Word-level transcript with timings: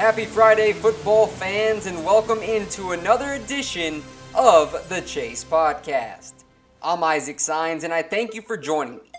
Happy 0.00 0.24
Friday, 0.24 0.72
football 0.72 1.26
fans, 1.26 1.84
and 1.84 2.02
welcome 2.06 2.40
into 2.40 2.92
another 2.92 3.34
edition 3.34 4.02
of 4.34 4.72
the 4.88 5.02
Chase 5.02 5.44
Podcast. 5.44 6.32
I'm 6.82 7.04
Isaac 7.04 7.38
Signs, 7.38 7.84
and 7.84 7.92
I 7.92 8.00
thank 8.00 8.34
you 8.34 8.40
for 8.40 8.56
joining 8.56 8.94
me. 8.94 9.12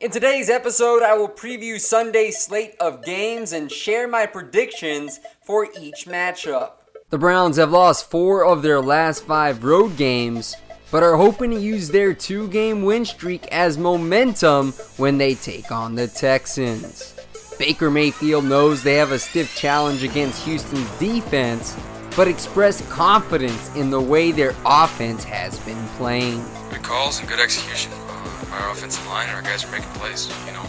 In 0.00 0.12
today's 0.12 0.48
episode, 0.48 1.02
I 1.02 1.14
will 1.14 1.28
preview 1.28 1.80
Sunday's 1.80 2.38
slate 2.38 2.76
of 2.78 3.04
games 3.04 3.52
and 3.52 3.72
share 3.72 4.06
my 4.06 4.24
predictions 4.24 5.18
for 5.44 5.66
each 5.80 6.06
matchup. 6.06 6.74
The 7.10 7.18
Browns 7.18 7.56
have 7.56 7.72
lost 7.72 8.08
four 8.08 8.44
of 8.44 8.62
their 8.62 8.80
last 8.80 9.24
five 9.24 9.64
road 9.64 9.96
games, 9.96 10.54
but 10.92 11.02
are 11.02 11.16
hoping 11.16 11.50
to 11.50 11.60
use 11.60 11.88
their 11.88 12.14
two 12.14 12.46
game 12.50 12.84
win 12.84 13.04
streak 13.04 13.48
as 13.48 13.76
momentum 13.76 14.74
when 14.96 15.18
they 15.18 15.34
take 15.34 15.72
on 15.72 15.96
the 15.96 16.06
Texans. 16.06 17.13
Baker 17.58 17.90
Mayfield 17.90 18.44
knows 18.44 18.82
they 18.82 18.94
have 18.94 19.12
a 19.12 19.18
stiff 19.18 19.54
challenge 19.56 20.02
against 20.02 20.44
Houston's 20.44 20.90
defense, 20.98 21.76
but 22.16 22.28
expressed 22.28 22.88
confidence 22.90 23.74
in 23.76 23.90
the 23.90 24.00
way 24.00 24.32
their 24.32 24.54
offense 24.64 25.24
has 25.24 25.58
been 25.60 25.82
playing. 25.96 26.44
Good 26.70 26.82
calls 26.82 27.20
and 27.20 27.28
good 27.28 27.40
execution. 27.40 27.92
by 28.50 28.58
our 28.58 28.72
offensive 28.72 29.06
line 29.06 29.28
and 29.28 29.36
our 29.36 29.42
guys 29.42 29.64
are 29.64 29.70
making 29.70 29.88
plays. 29.90 30.28
You 30.46 30.52
know, 30.52 30.64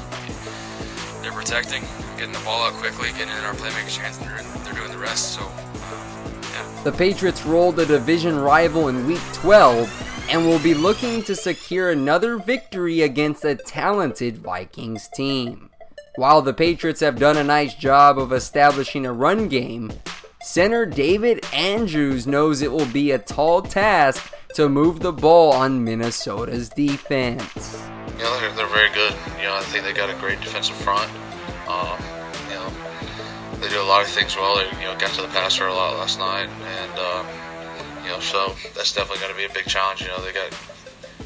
they're 1.22 1.32
protecting, 1.32 1.84
getting 2.18 2.34
the 2.34 2.40
ball 2.40 2.68
out 2.68 2.74
quickly, 2.74 3.10
getting 3.12 3.30
in 3.30 3.44
our 3.44 3.56
playmakers' 3.56 3.98
hands, 3.98 4.18
and 4.20 4.30
they're, 4.30 4.64
they're 4.64 4.74
doing 4.74 4.92
the 4.92 4.98
rest. 4.98 5.34
So, 5.34 5.42
uh, 5.42 6.32
yeah. 6.54 6.84
The 6.84 6.92
Patriots 6.92 7.46
rolled 7.46 7.80
a 7.80 7.86
division 7.86 8.38
rival 8.40 8.90
in 8.90 9.08
Week 9.08 9.22
12 9.34 10.28
and 10.30 10.46
will 10.46 10.60
be 10.60 10.74
looking 10.74 11.24
to 11.24 11.36
secure 11.36 11.92
another 11.92 12.38
victory 12.38 13.02
against 13.02 13.46
a 13.46 13.56
talented 13.56 14.38
Vikings 14.38 15.08
team. 15.10 15.70
While 16.18 16.42
the 16.42 16.54
Patriots 16.54 17.02
have 17.02 17.20
done 17.20 17.36
a 17.36 17.44
nice 17.44 17.74
job 17.74 18.18
of 18.18 18.32
establishing 18.32 19.06
a 19.06 19.12
run 19.12 19.50
game, 19.50 19.92
center 20.42 20.86
David 20.86 21.46
Andrews 21.54 22.26
knows 22.26 22.62
it 22.62 22.72
will 22.72 22.86
be 22.86 23.12
a 23.12 23.20
tall 23.20 23.62
task 23.62 24.34
to 24.54 24.70
move 24.70 25.02
the 25.02 25.12
ball 25.12 25.52
on 25.52 25.84
Minnesota's 25.84 26.70
defense. 26.70 27.84
You 28.18 28.24
know, 28.24 28.40
they're, 28.40 28.52
they're 28.54 28.68
very 28.68 28.90
good. 28.94 29.14
You 29.40 29.44
know, 29.44 29.58
I 29.58 29.64
think 29.64 29.84
they 29.84 29.92
got 29.92 30.10
a 30.10 30.18
great 30.22 30.40
defensive 30.40 30.78
front. 30.78 31.12
Um, 31.68 32.00
you 32.48 32.56
know, 32.56 32.72
they 33.60 33.68
do 33.68 33.82
a 33.82 33.84
lot 33.84 34.02
of 34.02 34.08
things 34.08 34.38
well. 34.38 34.56
They, 34.56 34.70
you 34.80 34.86
know, 34.86 34.96
got 34.98 35.12
to 35.16 35.22
the 35.22 35.28
passer 35.28 35.68
a 35.68 35.74
lot 35.74 35.98
last 35.98 36.18
night, 36.18 36.48
and 36.48 36.98
um, 36.98 37.28
you 38.06 38.10
know, 38.10 38.22
so 38.22 38.56
that's 38.74 38.94
definitely 38.94 39.20
going 39.20 39.34
to 39.34 39.38
be 39.38 39.44
a 39.44 39.54
big 39.54 39.66
challenge. 39.66 40.02
You 40.02 40.08
know, 40.08 40.24
they 40.24 40.32
got 40.32 40.56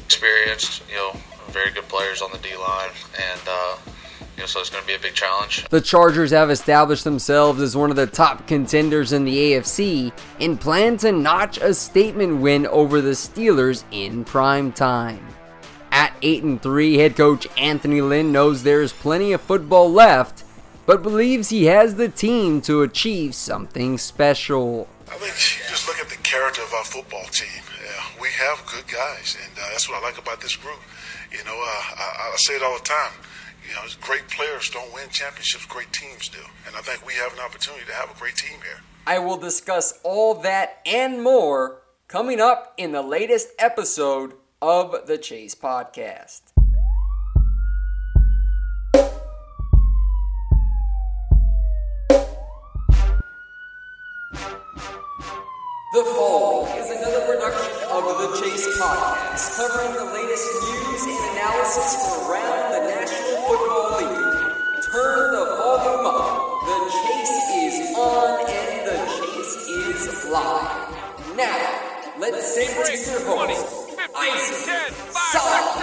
experienced, 0.04 0.82
you 0.90 0.96
know, 0.96 1.12
very 1.50 1.70
good 1.70 1.86
players 1.86 2.22
on 2.22 2.32
the 2.32 2.38
D 2.38 2.56
line, 2.56 2.90
and 3.14 3.40
uh, 3.46 3.76
you 4.40 4.44
know, 4.44 4.46
so 4.46 4.60
it's 4.60 4.70
going 4.70 4.80
to 4.80 4.86
be 4.86 4.94
a 4.94 4.98
big 4.98 5.12
challenge. 5.12 5.66
The 5.68 5.82
Chargers 5.82 6.30
have 6.30 6.48
established 6.48 7.04
themselves 7.04 7.60
as 7.60 7.76
one 7.76 7.90
of 7.90 7.96
the 7.96 8.06
top 8.06 8.46
contenders 8.46 9.12
in 9.12 9.26
the 9.26 9.36
AFC 9.36 10.14
and 10.40 10.58
plan 10.58 10.96
to 10.98 11.12
notch 11.12 11.58
a 11.58 11.74
statement 11.74 12.40
win 12.40 12.66
over 12.68 13.02
the 13.02 13.10
Steelers 13.10 13.84
in 13.90 14.24
prime 14.24 14.72
time. 14.72 15.26
At 15.92 16.14
8 16.22 16.42
and 16.44 16.62
3, 16.62 16.94
head 16.96 17.16
coach 17.16 17.46
Anthony 17.58 18.00
Lynn 18.00 18.32
knows 18.32 18.62
there 18.62 18.80
is 18.80 18.94
plenty 18.94 19.34
of 19.34 19.42
football 19.42 19.92
left, 19.92 20.42
but 20.86 21.02
believes 21.02 21.50
he 21.50 21.66
has 21.66 21.96
the 21.96 22.08
team 22.08 22.62
to 22.62 22.80
achieve 22.80 23.34
something 23.34 23.98
special. 23.98 24.88
I 25.10 25.16
think 25.16 25.34
just 25.68 25.86
look 25.86 25.98
at 25.98 26.08
the 26.08 26.16
character 26.22 26.62
of 26.62 26.72
our 26.72 26.84
football 26.84 27.24
team. 27.24 27.62
Yeah, 27.84 28.22
we 28.22 28.28
have 28.38 28.64
good 28.64 28.90
guys, 28.90 29.36
and 29.44 29.52
uh, 29.58 29.68
that's 29.72 29.86
what 29.86 30.02
I 30.02 30.06
like 30.06 30.16
about 30.16 30.40
this 30.40 30.56
group. 30.56 30.80
You 31.30 31.44
know, 31.44 31.52
uh, 31.52 31.82
I, 31.98 32.30
I 32.32 32.36
say 32.36 32.54
it 32.54 32.62
all 32.62 32.78
the 32.78 32.84
time 32.84 33.12
you 33.70 33.76
know, 33.76 33.82
great 34.00 34.26
players 34.28 34.68
don't 34.68 34.92
win 34.92 35.08
championships, 35.10 35.64
great 35.66 35.92
teams 35.92 36.28
do. 36.28 36.40
And 36.66 36.74
I 36.74 36.80
think 36.80 37.06
we 37.06 37.14
have 37.14 37.32
an 37.32 37.38
opportunity 37.38 37.84
to 37.86 37.92
have 37.92 38.10
a 38.10 38.18
great 38.18 38.34
team 38.34 38.58
here. 38.62 38.80
I 39.06 39.20
will 39.20 39.36
discuss 39.36 39.98
all 40.02 40.34
that 40.42 40.80
and 40.84 41.22
more 41.22 41.82
coming 42.08 42.40
up 42.40 42.74
in 42.76 42.90
the 42.92 43.02
latest 43.02 43.48
episode 43.58 44.34
of 44.60 45.06
the 45.06 45.18
Chase 45.18 45.54
Podcast. 45.54 46.40
The 55.92 56.04
Fall 56.04 56.66
is 56.78 56.90
another 56.90 57.26
production 57.26 57.82
of 57.90 58.04
the 58.04 58.40
Chase 58.40 58.66
Podcast, 58.78 59.56
covering 59.56 59.92
the 59.94 60.12
latest 60.12 60.46
news 60.62 61.02
and 61.02 61.30
analysis 61.34 61.96
from 61.98 62.30
around 62.30 62.72
the 62.72 62.80
National 62.94 63.42
Football 63.42 63.98
League. 63.98 64.79
Turn 64.92 65.30
the 65.30 65.44
volume 65.44 66.06
up. 66.06 66.60
The 66.66 66.78
chase 67.00 67.38
is 67.62 67.96
on 67.96 68.40
and 68.50 68.88
the 68.88 68.96
chase 69.06 69.54
is 69.68 70.24
live. 70.28 71.36
Now, 71.36 72.14
let's 72.18 72.54
send 72.54 72.86
to 72.86 72.92
your 72.92 73.20
host, 73.24 73.96
Isaac 74.16 74.92
Side. 75.12 75.80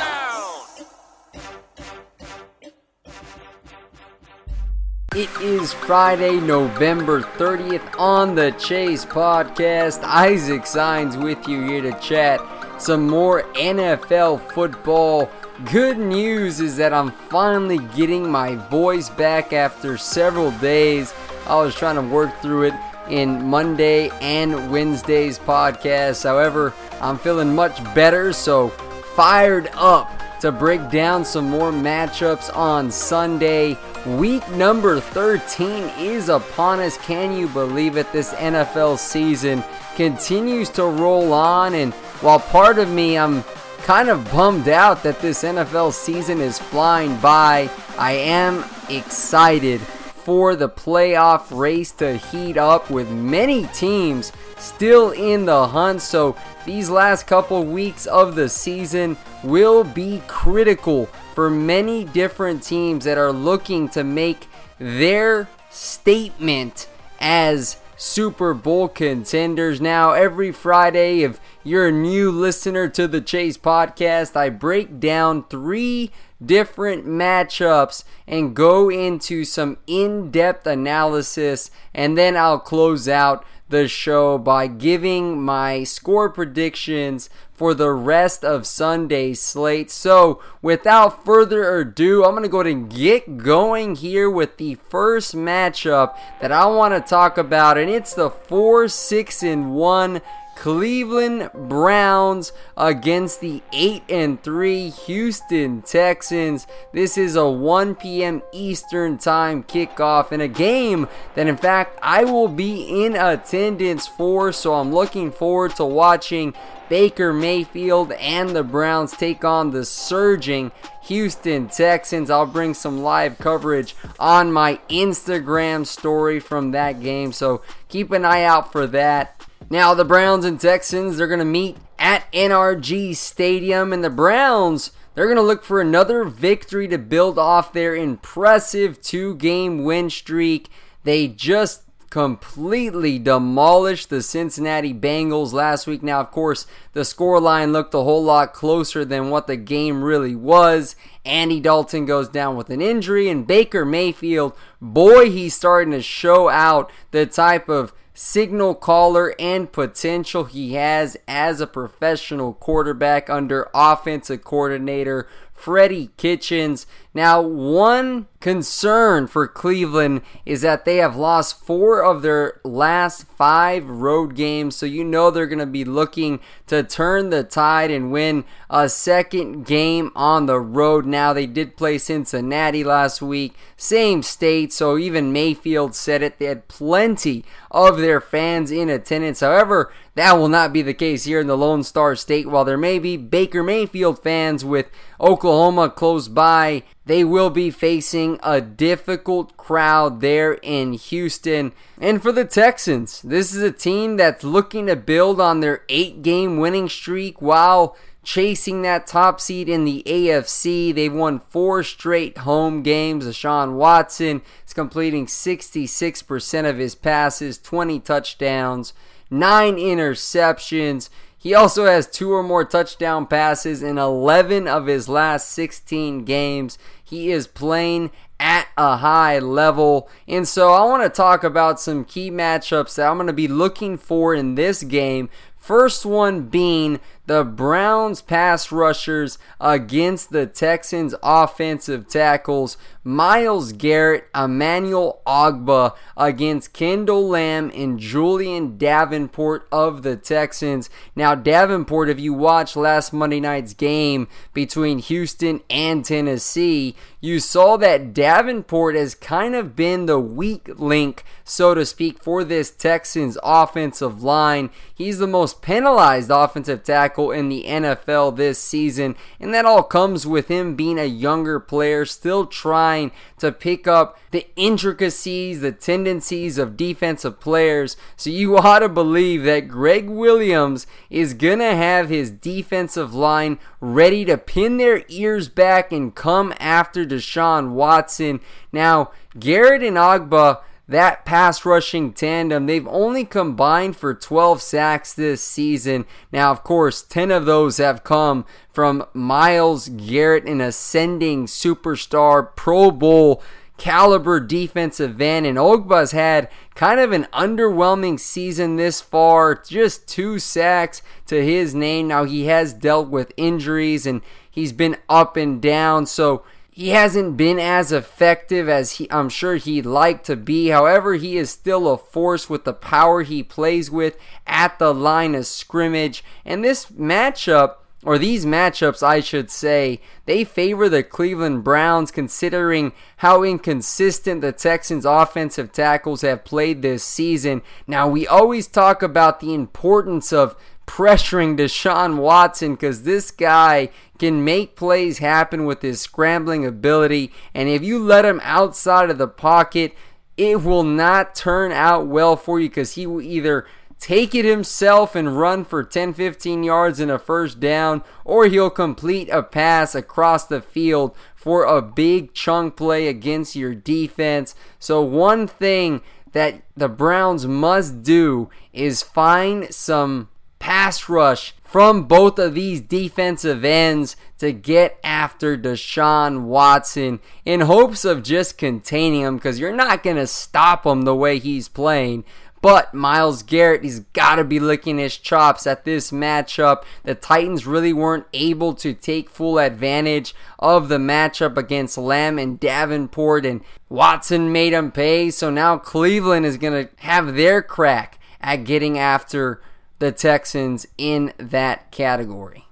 It 5.16 5.30
is 5.42 5.72
Friday, 5.72 6.42
November 6.42 7.22
30th 7.22 7.98
on 7.98 8.36
the 8.36 8.52
Chase 8.52 9.06
Podcast. 9.06 10.04
Isaac 10.04 10.68
Signs 10.68 11.16
with 11.16 11.48
you 11.48 11.64
here 11.64 11.82
to 11.82 11.98
chat 12.02 12.42
some 12.78 13.08
more 13.08 13.44
NFL 13.54 14.52
football. 14.52 15.30
Good 15.66 15.98
news 15.98 16.60
is 16.60 16.78
that 16.78 16.94
I'm 16.94 17.10
finally 17.10 17.80
getting 17.96 18.30
my 18.30 18.54
voice 18.70 19.10
back 19.10 19.54
after 19.54 19.98
several 19.98 20.52
days. 20.52 21.16
I 21.48 21.56
was 21.56 21.74
trying 21.74 21.96
to 21.96 22.02
work 22.04 22.32
through 22.44 22.66
it 22.66 22.76
in 23.10 23.44
Monday 23.44 24.10
and 24.22 24.70
Wednesday's 24.70 25.40
podcast. 25.40 26.24
However, 26.26 26.76
I'm 27.02 27.18
feeling 27.18 27.56
much 27.56 27.84
better, 27.96 28.34
so 28.34 28.70
fired 29.16 29.72
up 29.74 30.12
to 30.42 30.52
break 30.52 30.92
down 30.92 31.26
some 31.26 31.50
more 31.50 31.72
matchups 31.72 32.56
on 32.56 32.92
Sunday. 32.92 33.76
Week 34.06 34.48
number 34.52 35.00
13 35.00 35.90
is 35.98 36.30
upon 36.30 36.82
us. 36.82 37.00
Can 37.00 37.36
you 37.36 37.48
believe 37.48 37.98
it? 37.98 38.12
This 38.12 38.32
NFL 38.36 39.00
season 39.00 39.64
continues 39.96 40.70
to 40.70 40.84
roll 40.84 41.34
on, 41.34 41.74
and 41.74 41.96
while 42.22 42.40
part 42.40 42.78
of 42.78 42.92
me, 42.92 43.18
I'm 43.18 43.44
kind 43.88 44.10
of 44.10 44.30
bummed 44.34 44.68
out 44.68 45.02
that 45.02 45.22
this 45.22 45.46
NFL 45.46 45.94
season 45.94 46.42
is 46.42 46.60
flying 46.60 47.16
by, 47.22 47.70
I 47.98 48.12
am 48.12 48.66
excited 48.90 49.80
for 49.80 50.58
the 50.58 50.68
playoff 50.68 51.58
race 51.58 51.94
to 51.94 52.18
heat 52.18 52.58
up 52.58 52.90
with 52.90 53.10
many 53.10 53.66
teams 53.68 54.34
still 54.58 55.12
in 55.12 55.46
the 55.46 55.68
hunt. 55.68 56.02
So 56.02 56.36
these 56.66 56.90
last 56.90 57.28
couple 57.28 57.64
weeks 57.64 58.08
of 58.08 58.36
the 58.36 58.50
season 58.50 59.16
will 59.42 59.86
be 59.86 60.22
critical 60.28 61.06
for 61.34 61.50
many 61.50 62.04
different 62.04 62.64
teams 62.64 63.06
that 63.06 63.18
are 63.18 63.32
looking 63.32 63.88
to 63.90 64.04
make 64.04 64.50
their 64.80 65.48
statement 65.70 66.90
as 67.22 67.78
Super 67.96 68.54
Bowl 68.54 68.90
contenders. 68.90 69.80
Now, 69.80 70.12
every 70.12 70.52
Friday, 70.52 71.22
if 71.22 71.40
you're 71.68 71.88
a 71.88 71.92
new 71.92 72.32
listener 72.32 72.88
to 72.88 73.10
the 73.10 73.20
Chase 73.20 73.58
podcast, 73.58 74.38
I 74.38 74.50
break 74.50 75.02
down 75.02 75.44
three 75.50 76.12
different 76.44 77.06
matchups 77.06 78.06
and 78.26 78.56
go 78.56 78.90
into 78.90 79.44
some 79.44 79.78
in 79.86 80.32
depth 80.32 80.66
analysis, 80.66 81.70
and 81.94 82.18
then 82.18 82.38
I'll 82.38 82.60
close 82.60 83.10
out 83.10 83.46
the 83.70 83.86
show 83.90 84.38
by 84.38 84.68
giving 84.68 85.44
my 85.44 85.84
score 85.84 86.30
predictions 86.30 87.30
for 87.52 87.74
the 87.74 87.92
rest 87.92 88.46
of 88.46 88.66
Sunday's 88.66 89.42
slate. 89.42 89.92
So, 89.92 90.42
without 90.62 91.26
further 91.26 91.80
ado, 91.80 92.24
I'm 92.24 92.32
going 92.32 92.44
to 92.44 92.50
go 92.50 92.62
ahead 92.62 92.72
and 92.72 92.90
get 92.90 93.38
going 93.38 93.96
here 93.96 94.30
with 94.30 94.56
the 94.56 94.76
first 94.76 95.36
matchup 95.36 96.18
that 96.40 96.54
I 96.54 96.66
want 96.68 96.94
to 96.94 97.10
talk 97.10 97.38
about, 97.38 97.78
and 97.78 97.90
it's 97.90 98.14
the 98.14 98.30
4 98.30 98.88
6 98.88 99.44
and 99.44 99.76
1 99.76 100.22
Cleveland 100.60 101.52
Browns 101.54 102.52
against 102.76 103.42
the 103.42 103.62
8 103.72 104.04
and 104.10 104.42
3 104.42 104.90
Houston 104.90 105.84
Texans. 105.84 106.66
This 106.92 107.18
is 107.18 107.36
a 107.36 107.48
1 107.48 107.96
p.m. 107.96 108.42
Eastern 108.52 109.18
Time 109.20 109.64
kickoff 109.64 110.32
in 110.32 110.42
a 110.42 110.48
game 110.48 111.08
that 111.36 111.48
in 111.48 111.58
fact 111.58 112.00
I 112.02 112.24
will 112.24 112.48
be 112.48 113.06
in 113.06 113.16
attendance 113.16 114.08
for, 114.08 114.52
so 114.52 114.74
I'm 114.74 114.92
looking 114.92 115.32
forward 115.32 115.76
to 115.76 115.86
watching 115.86 116.56
Baker 116.90 117.32
Mayfield 117.32 118.12
and 118.14 118.50
the 118.50 118.64
Browns 118.64 119.12
take 119.12 119.46
on 119.46 119.72
the 119.72 119.86
surging 119.86 120.72
Houston 121.04 121.68
Texans. 121.68 122.30
I'll 122.30 122.46
bring 122.46 122.74
some 122.74 123.04
live 123.04 123.38
coverage 123.38 123.96
on 124.20 124.52
my 124.52 124.80
Instagram 124.90 125.86
story 125.86 126.40
from 126.40 126.72
that 126.72 127.00
game, 127.00 127.32
so 127.32 127.62
keep 127.90 128.12
an 128.12 128.26
eye 128.26 128.44
out 128.44 128.72
for 128.72 128.88
that. 128.88 129.37
Now, 129.70 129.94
the 129.94 130.06
Browns 130.06 130.46
and 130.46 130.60
Texans, 130.60 131.18
they're 131.18 131.28
going 131.28 131.40
to 131.40 131.46
meet 131.46 131.76
at 132.00 132.32
NRG 132.32 133.16
Stadium, 133.16 133.92
and 133.92 134.02
the 134.02 134.10
Browns, 134.10 134.92
they're 135.14 135.26
going 135.26 135.36
to 135.36 135.42
look 135.42 135.64
for 135.64 135.82
another 135.82 136.24
victory 136.24 136.88
to 136.88 136.98
build 136.98 137.38
off 137.38 137.74
their 137.74 137.96
impressive 137.96 139.02
two 139.02 139.36
game 139.36 139.84
win 139.84 140.10
streak. 140.10 140.70
They 141.04 141.28
just 141.28 141.84
completely 142.10 143.20
demolished 143.20 144.10
the 144.10 144.22
Cincinnati 144.22 144.94
Bengals 144.94 145.52
last 145.52 145.86
week. 145.86 146.02
Now, 146.02 146.22
of 146.22 146.32
course, 146.32 146.66
the 146.94 147.02
scoreline 147.02 147.74
looked 147.74 147.94
a 147.94 148.04
whole 148.04 148.24
lot 148.24 148.54
closer 148.54 149.04
than 149.04 149.30
what 149.30 149.48
the 149.48 149.58
game 149.58 150.02
really 150.02 150.36
was. 150.36 150.96
Andy 151.26 151.60
Dalton 151.60 152.06
goes 152.06 152.30
down 152.30 152.56
with 152.56 152.70
an 152.70 152.82
injury, 152.82 153.30
and 153.30 153.46
Baker 153.46 153.84
Mayfield, 153.84 154.56
boy, 154.82 155.30
he's 155.30 155.56
starting 155.56 155.92
to 155.92 156.02
show 156.02 156.48
out 156.48 156.90
the 157.12 157.26
type 157.26 157.68
of 157.68 157.92
signal 158.20 158.74
caller 158.74 159.36
and 159.38 159.72
potential 159.72 160.46
he 160.46 160.74
has 160.74 161.16
as 161.28 161.62
a 161.62 161.68
professional 161.68 162.52
quarterback 162.52 163.30
under 163.30 163.70
offensive 163.76 164.44
coordinator 164.44 165.28
Freddie 165.58 166.12
Kitchens. 166.18 166.86
Now, 167.16 167.42
one 167.42 168.28
concern 168.40 169.26
for 169.26 169.48
Cleveland 169.48 170.22
is 170.46 170.62
that 170.62 170.86
they 170.86 170.98
have 170.98 171.16
lost 171.16 171.66
four 171.66 172.04
of 172.04 172.22
their 172.22 172.62
last 172.64 173.24
five 173.24 173.90
road 173.90 174.36
games, 174.36 174.76
so 174.76 174.86
you 174.86 175.04
know 175.04 175.32
they're 175.32 175.48
going 175.48 175.58
to 175.58 175.66
be 175.66 175.84
looking 175.84 176.40
to 176.68 176.84
turn 176.84 177.32
the 177.32 177.44
tide 177.44 177.90
and 177.90 178.12
win 178.12 178.46
a 178.70 178.88
second 178.88 179.66
game 179.66 180.12
on 180.16 180.46
the 180.46 180.60
road. 180.60 181.08
Now, 181.08 181.34
they 181.34 181.48
did 181.48 181.76
play 181.76 181.98
Cincinnati 181.98 182.84
last 182.84 183.20
week, 183.20 183.56
same 183.76 184.22
state, 184.22 184.72
so 184.72 184.96
even 184.96 185.34
Mayfield 185.34 185.96
said 185.96 186.22
it. 186.22 186.38
They 186.38 186.46
had 186.46 186.68
plenty 186.68 187.44
of 187.72 187.98
their 187.98 188.22
fans 188.22 188.70
in 188.70 188.90
attendance. 188.90 189.40
However, 189.40 189.92
that 190.18 190.34
will 190.38 190.50
not 190.50 190.74
be 190.74 190.82
the 190.82 190.94
case 190.94 191.26
here 191.26 191.40
in 191.40 191.48
the 191.48 191.58
Lone 191.58 191.84
Star 191.84 192.16
State. 192.16 192.50
While 192.50 192.66
there 192.66 192.78
may 192.78 193.00
be 193.00 193.18
Baker 193.18 193.64
Mayfield 193.64 194.22
fans 194.22 194.66
with 194.66 194.90
Oklahoma 195.20 195.90
close 195.90 196.28
by, 196.28 196.84
they 197.06 197.24
will 197.24 197.50
be 197.50 197.70
facing 197.70 198.40
a 198.44 198.60
difficult 198.60 199.58
crowd 199.58 200.22
there 200.22 200.54
in 200.64 200.94
Houston. 200.94 201.72
And 202.00 202.22
for 202.22 202.32
the 202.32 202.46
Texans, 202.46 203.22
this 203.22 203.54
is 203.54 203.62
a 203.62 203.72
team 203.72 204.18
that's 204.18 204.44
looking 204.44 204.88
to 204.88 204.96
build 204.96 205.40
on 205.40 205.60
their 205.60 205.84
eight 205.90 206.22
game 206.22 206.58
winning 206.58 206.90
streak 206.90 207.42
while 207.42 207.96
chasing 208.28 208.82
that 208.82 209.08
top 209.08 209.40
seed 209.40 209.70
in 209.70 209.86
the 209.86 210.04
AFC. 210.06 210.94
They've 210.94 211.14
won 211.14 211.40
four 211.40 211.82
straight 211.82 212.40
home 212.40 212.84
games. 212.84 213.26
Deshaun 213.26 213.76
Watson 213.76 214.42
is 214.66 214.74
completing 214.74 215.28
66% 215.28 216.70
of 216.70 216.78
his 216.78 216.94
passes, 216.94 217.58
20 217.58 218.02
touchdowns, 218.02 218.92
nine 219.30 219.76
interceptions. 219.76 221.10
He 221.38 221.54
also 221.54 221.86
has 221.86 222.08
two 222.08 222.34
or 222.34 222.44
more 222.44 222.66
touchdown 222.66 223.28
passes 223.28 223.84
in 223.84 223.98
11 223.98 224.68
of 224.68 224.88
his 224.88 225.08
last 225.08 225.50
16 225.50 226.26
games. 226.26 226.78
He 227.04 227.32
is 227.32 227.48
playing 227.48 228.12
at 228.40 228.68
a 228.78 228.98
high 228.98 229.40
level. 229.40 230.10
And 230.28 230.48
so 230.48 230.74
I 230.74 230.84
want 230.86 231.04
to 231.04 231.10
talk 231.10 231.44
about 231.44 231.80
some 231.80 232.06
key 232.06 232.30
matchups 232.32 232.96
that 232.96 233.08
I'm 233.08 233.18
going 233.18 233.28
to 233.28 233.34
be 233.34 233.48
looking 233.48 233.98
for 233.98 234.34
in 234.34 234.56
this 234.56 234.84
game. 234.84 235.30
First 235.56 236.06
one 236.06 236.44
being 236.44 237.00
the 237.28 237.44
Browns 237.44 238.22
pass 238.22 238.72
rushers 238.72 239.38
against 239.60 240.32
the 240.32 240.48
Texans 240.48 241.14
offensive 241.22 242.08
tackles. 242.08 242.78
Myles 243.04 243.72
Garrett, 243.72 244.28
Emmanuel 244.36 245.22
Ogbah 245.26 245.96
against 246.18 246.74
Kendall 246.74 247.30
Lamm 247.30 247.72
and 247.74 248.00
Julian 248.00 248.78
Davenport 248.78 249.68
of 249.72 250.04
the 250.04 250.18
Texans. 250.18 250.90
Now, 251.16 251.36
Davenport, 251.36 252.10
if 252.10 252.20
you 252.20 252.34
watched 252.34 252.76
last 252.76 253.14
Monday 253.14 253.40
night's 253.40 253.74
game 253.74 254.28
between 254.54 255.00
Houston 255.00 255.62
and 255.70 256.04
Tennessee, 256.04 256.96
you 257.20 257.40
saw 257.40 257.78
that 257.78 258.14
Davenport 258.14 258.96
has 258.96 259.16
kind 259.16 259.56
of 259.56 259.76
been 259.76 260.06
the 260.06 260.20
weak 260.20 260.70
link, 260.78 261.24
so 261.44 261.74
to 261.74 261.84
speak, 261.84 262.22
for 262.22 262.44
this 262.44 262.70
Texans 262.70 263.40
offensive 263.42 264.22
line. 264.22 264.70
He's 264.94 265.18
the 265.18 265.26
most 265.26 265.64
penalized 265.64 266.30
offensive 266.30 266.84
tackle 266.84 267.32
in 267.32 267.50
the 267.50 267.64
NFL 267.64 268.38
this 268.38 268.60
season, 268.60 269.16
and 269.40 269.52
that 269.54 269.66
all 269.66 269.82
comes 269.82 270.28
with 270.28 270.48
him 270.48 270.76
being 270.76 271.00
a 271.00 271.06
younger 271.06 271.60
player, 271.60 272.06
still 272.06 272.46
trying 272.46 273.12
to 273.40 273.52
pick 273.52 273.88
up 273.88 274.20
the 274.30 274.46
intricacies, 274.56 275.62
the 275.62 275.72
tendencies 275.72 276.60
of 276.60 276.78
defensive 276.78 277.40
players. 277.40 277.98
So 278.16 278.30
you 278.30 278.58
ought 278.60 278.80
to 278.80 278.90
believe 278.90 279.44
that 279.44 279.68
Gregg 279.68 280.08
Williams 280.08 280.86
is 281.10 281.34
going 281.34 281.60
to 281.60 281.76
have 281.76 282.10
his 282.10 282.30
defensive 282.30 283.16
line 283.16 283.58
ready 283.80 284.24
to 284.26 284.38
pin 284.38 284.78
their 284.78 285.04
ears 285.08 285.50
back 285.50 285.92
and 285.92 286.14
come 286.14 286.54
after 286.60 287.07
Deshaun 287.08 287.72
Watson. 287.72 288.42
Now, 288.72 289.12
Garrett 289.40 289.84
and 289.84 289.98
Ogbah 289.98 290.60
that 290.90 291.26
pass 291.26 291.66
rushing 291.66 292.14
tandem, 292.14 292.66
they've 292.66 292.88
only 292.88 293.26
combined 293.26 293.98
for 293.98 294.14
12 294.14 294.62
sacks 294.62 295.14
this 295.14 295.42
season. 295.42 296.06
Now, 296.32 296.52
of 296.52 296.64
course, 296.64 297.02
10 297.02 297.30
of 297.30 297.46
those 297.46 297.78
have 297.78 298.06
come 298.06 298.46
from 298.70 299.06
Myles 299.14 299.90
Garrett, 299.90 300.46
an 300.46 300.62
ascending 300.62 301.48
superstar, 301.48 302.56
Pro 302.56 302.92
Bowl 302.92 303.44
caliber 303.78 304.40
defensive 304.40 305.20
end. 305.20 305.46
And 305.46 305.58
Ogbah's 305.58 306.12
had 306.12 306.50
kind 306.74 307.02
of 307.02 307.12
an 307.12 307.26
underwhelming 307.34 308.18
season 308.18 308.78
this 308.78 309.02
far, 309.02 309.56
just 309.56 310.08
two 310.08 310.40
sacks 310.40 311.02
to 311.26 311.44
his 311.44 311.76
name. 311.76 312.08
Now, 312.08 312.24
he 312.24 312.46
has 312.46 312.74
dealt 312.74 313.10
with 313.10 313.34
injuries 313.36 314.06
and 314.06 314.22
he's 314.50 314.72
been 314.72 314.96
up 315.10 315.36
and 315.36 315.62
down. 315.62 316.06
So, 316.06 316.46
he 316.78 316.90
hasn't 316.90 317.36
been 317.36 317.58
as 317.58 317.92
effective 317.92 318.70
as 318.70 318.92
he, 318.92 319.12
I'm 319.12 319.30
sure 319.30 319.56
he'd 319.56 319.88
like 319.88 320.24
to 320.26 320.36
be. 320.36 320.68
However, 320.68 321.16
he 321.16 321.36
is 321.36 321.50
still 321.50 321.92
a 321.92 321.98
force 321.98 322.52
with 322.52 322.66
the 322.66 322.74
power 322.74 323.24
he 323.24 323.42
plays 323.42 323.90
with 323.90 324.16
at 324.46 324.78
the 324.78 324.94
line 324.94 325.34
of 325.34 325.48
scrimmage. 325.48 326.24
And 326.46 326.64
this 326.64 326.86
matchup, 326.92 327.78
or 328.04 328.20
these 328.20 328.46
matchups, 328.46 329.02
I 329.02 329.22
should 329.22 329.50
say, 329.50 330.02
they 330.28 330.44
favor 330.44 330.88
the 330.88 331.02
Cleveland 331.02 331.64
Browns 331.64 332.12
considering 332.12 332.94
how 333.18 333.42
inconsistent 333.42 334.42
the 334.42 334.52
Texans' 334.52 335.04
offensive 335.04 335.72
tackles 335.72 336.22
have 336.22 336.46
played 336.46 336.84
this 336.84 337.04
season. 337.04 337.64
Now, 337.88 338.08
we 338.08 338.28
always 338.28 338.68
talk 338.68 339.02
about 339.02 339.40
the 339.40 339.56
importance 339.56 340.32
of 340.32 340.56
pressuring 340.88 341.58
Deshaun 341.58 342.18
Watson 342.18 342.74
because 342.74 343.04
this 343.04 343.30
guy 343.30 343.90
can 344.18 344.44
make 344.44 344.76
plays 344.76 345.20
happen 345.20 345.66
with 345.66 345.84
his 345.84 346.02
scrambling 346.02 346.66
ability. 346.66 347.32
And 347.54 347.70
if 347.70 347.84
you 347.84 348.00
let 348.00 348.26
him 348.26 348.40
outside 348.44 349.12
of 349.12 349.20
the 349.20 349.28
pocket, 349.28 349.94
it 350.38 350.64
will 350.64 350.84
not 350.84 351.36
turn 351.36 351.72
out 351.72 352.08
well 352.08 352.36
for 352.36 352.60
you 352.60 352.70
because 352.70 352.94
he 352.94 353.06
will 353.06 353.22
either 353.22 353.68
take 354.00 354.36
it 354.36 354.46
himself 354.46 355.16
and 355.16 355.38
run 355.38 355.66
for 355.66 355.84
10 355.84 356.14
15 356.14 356.64
yards 356.64 357.00
in 357.00 357.10
a 357.10 357.20
first 357.20 357.60
down, 357.60 358.04
or 358.24 358.46
he'll 358.46 358.70
complete 358.70 359.30
a 359.30 359.44
pass 359.44 359.96
across 359.96 360.46
the 360.46 360.62
field 360.62 361.16
for 361.36 361.64
a 361.64 361.82
big 361.82 362.34
chunk 362.34 362.76
play 362.76 363.08
against 363.08 363.56
your 363.56 363.74
defense. 363.74 364.56
So, 364.80 365.02
one 365.02 365.48
thing 365.48 366.02
that 366.34 366.62
the 366.76 366.90
Browns 366.90 367.48
must 367.48 368.04
do 368.04 368.50
is 368.72 369.02
find 369.02 369.74
some 369.74 370.30
pass 370.60 371.10
rush 371.10 371.54
from 371.64 372.04
both 372.04 372.40
of 372.40 372.54
these 372.54 372.80
defensive 372.80 373.66
ends 373.66 374.16
to 374.40 374.54
get 374.54 374.98
after 375.04 375.58
Deshaun 375.58 376.44
Watson 376.44 377.20
in 377.46 377.62
hopes 377.62 378.06
of 378.06 378.24
just 378.24 378.58
containing 378.58 379.22
him 379.22 379.36
because 379.36 379.60
you're 379.60 379.76
not 379.76 380.04
going 380.04 380.16
to 380.16 380.28
stop 380.28 380.86
him 380.86 381.02
the 381.02 381.16
way 381.16 381.40
he's 381.40 381.68
playing. 381.68 382.24
But 382.62 382.94
Myles 382.94 383.44
Garrett, 383.44 383.84
he's 383.84 384.00
got 384.00 384.36
to 384.36 384.44
be 384.44 384.60
licking 384.60 384.98
his 384.98 385.18
chops 385.18 385.68
at 385.68 385.86
this 385.86 386.12
matchup. 386.12 386.84
The 387.04 387.16
Titans 387.16 387.68
really 387.68 387.94
weren't 387.94 388.26
able 388.34 388.74
to 388.76 388.94
take 388.94 389.30
full 389.30 389.60
advantage 389.60 390.34
of 390.58 390.88
the 390.90 390.98
matchup 390.98 391.56
against 391.56 391.98
Lamm 391.98 392.42
and 392.42 392.60
Davenport, 392.60 393.46
and 393.46 393.62
Watson 393.90 394.52
made 394.52 394.74
him 394.74 394.92
pay. 394.92 395.30
So 395.30 395.50
now 395.50 395.78
Cleveland 395.78 396.46
is 396.46 396.58
going 396.58 396.88
to 396.88 396.92
have 397.04 397.36
their 397.36 397.62
crack 397.62 398.20
at 398.42 398.64
getting 398.64 398.98
after 398.98 399.62
the 400.00 400.12
Texans 400.12 400.88
in 400.98 401.34
that 401.38 401.92
category. 401.92 402.66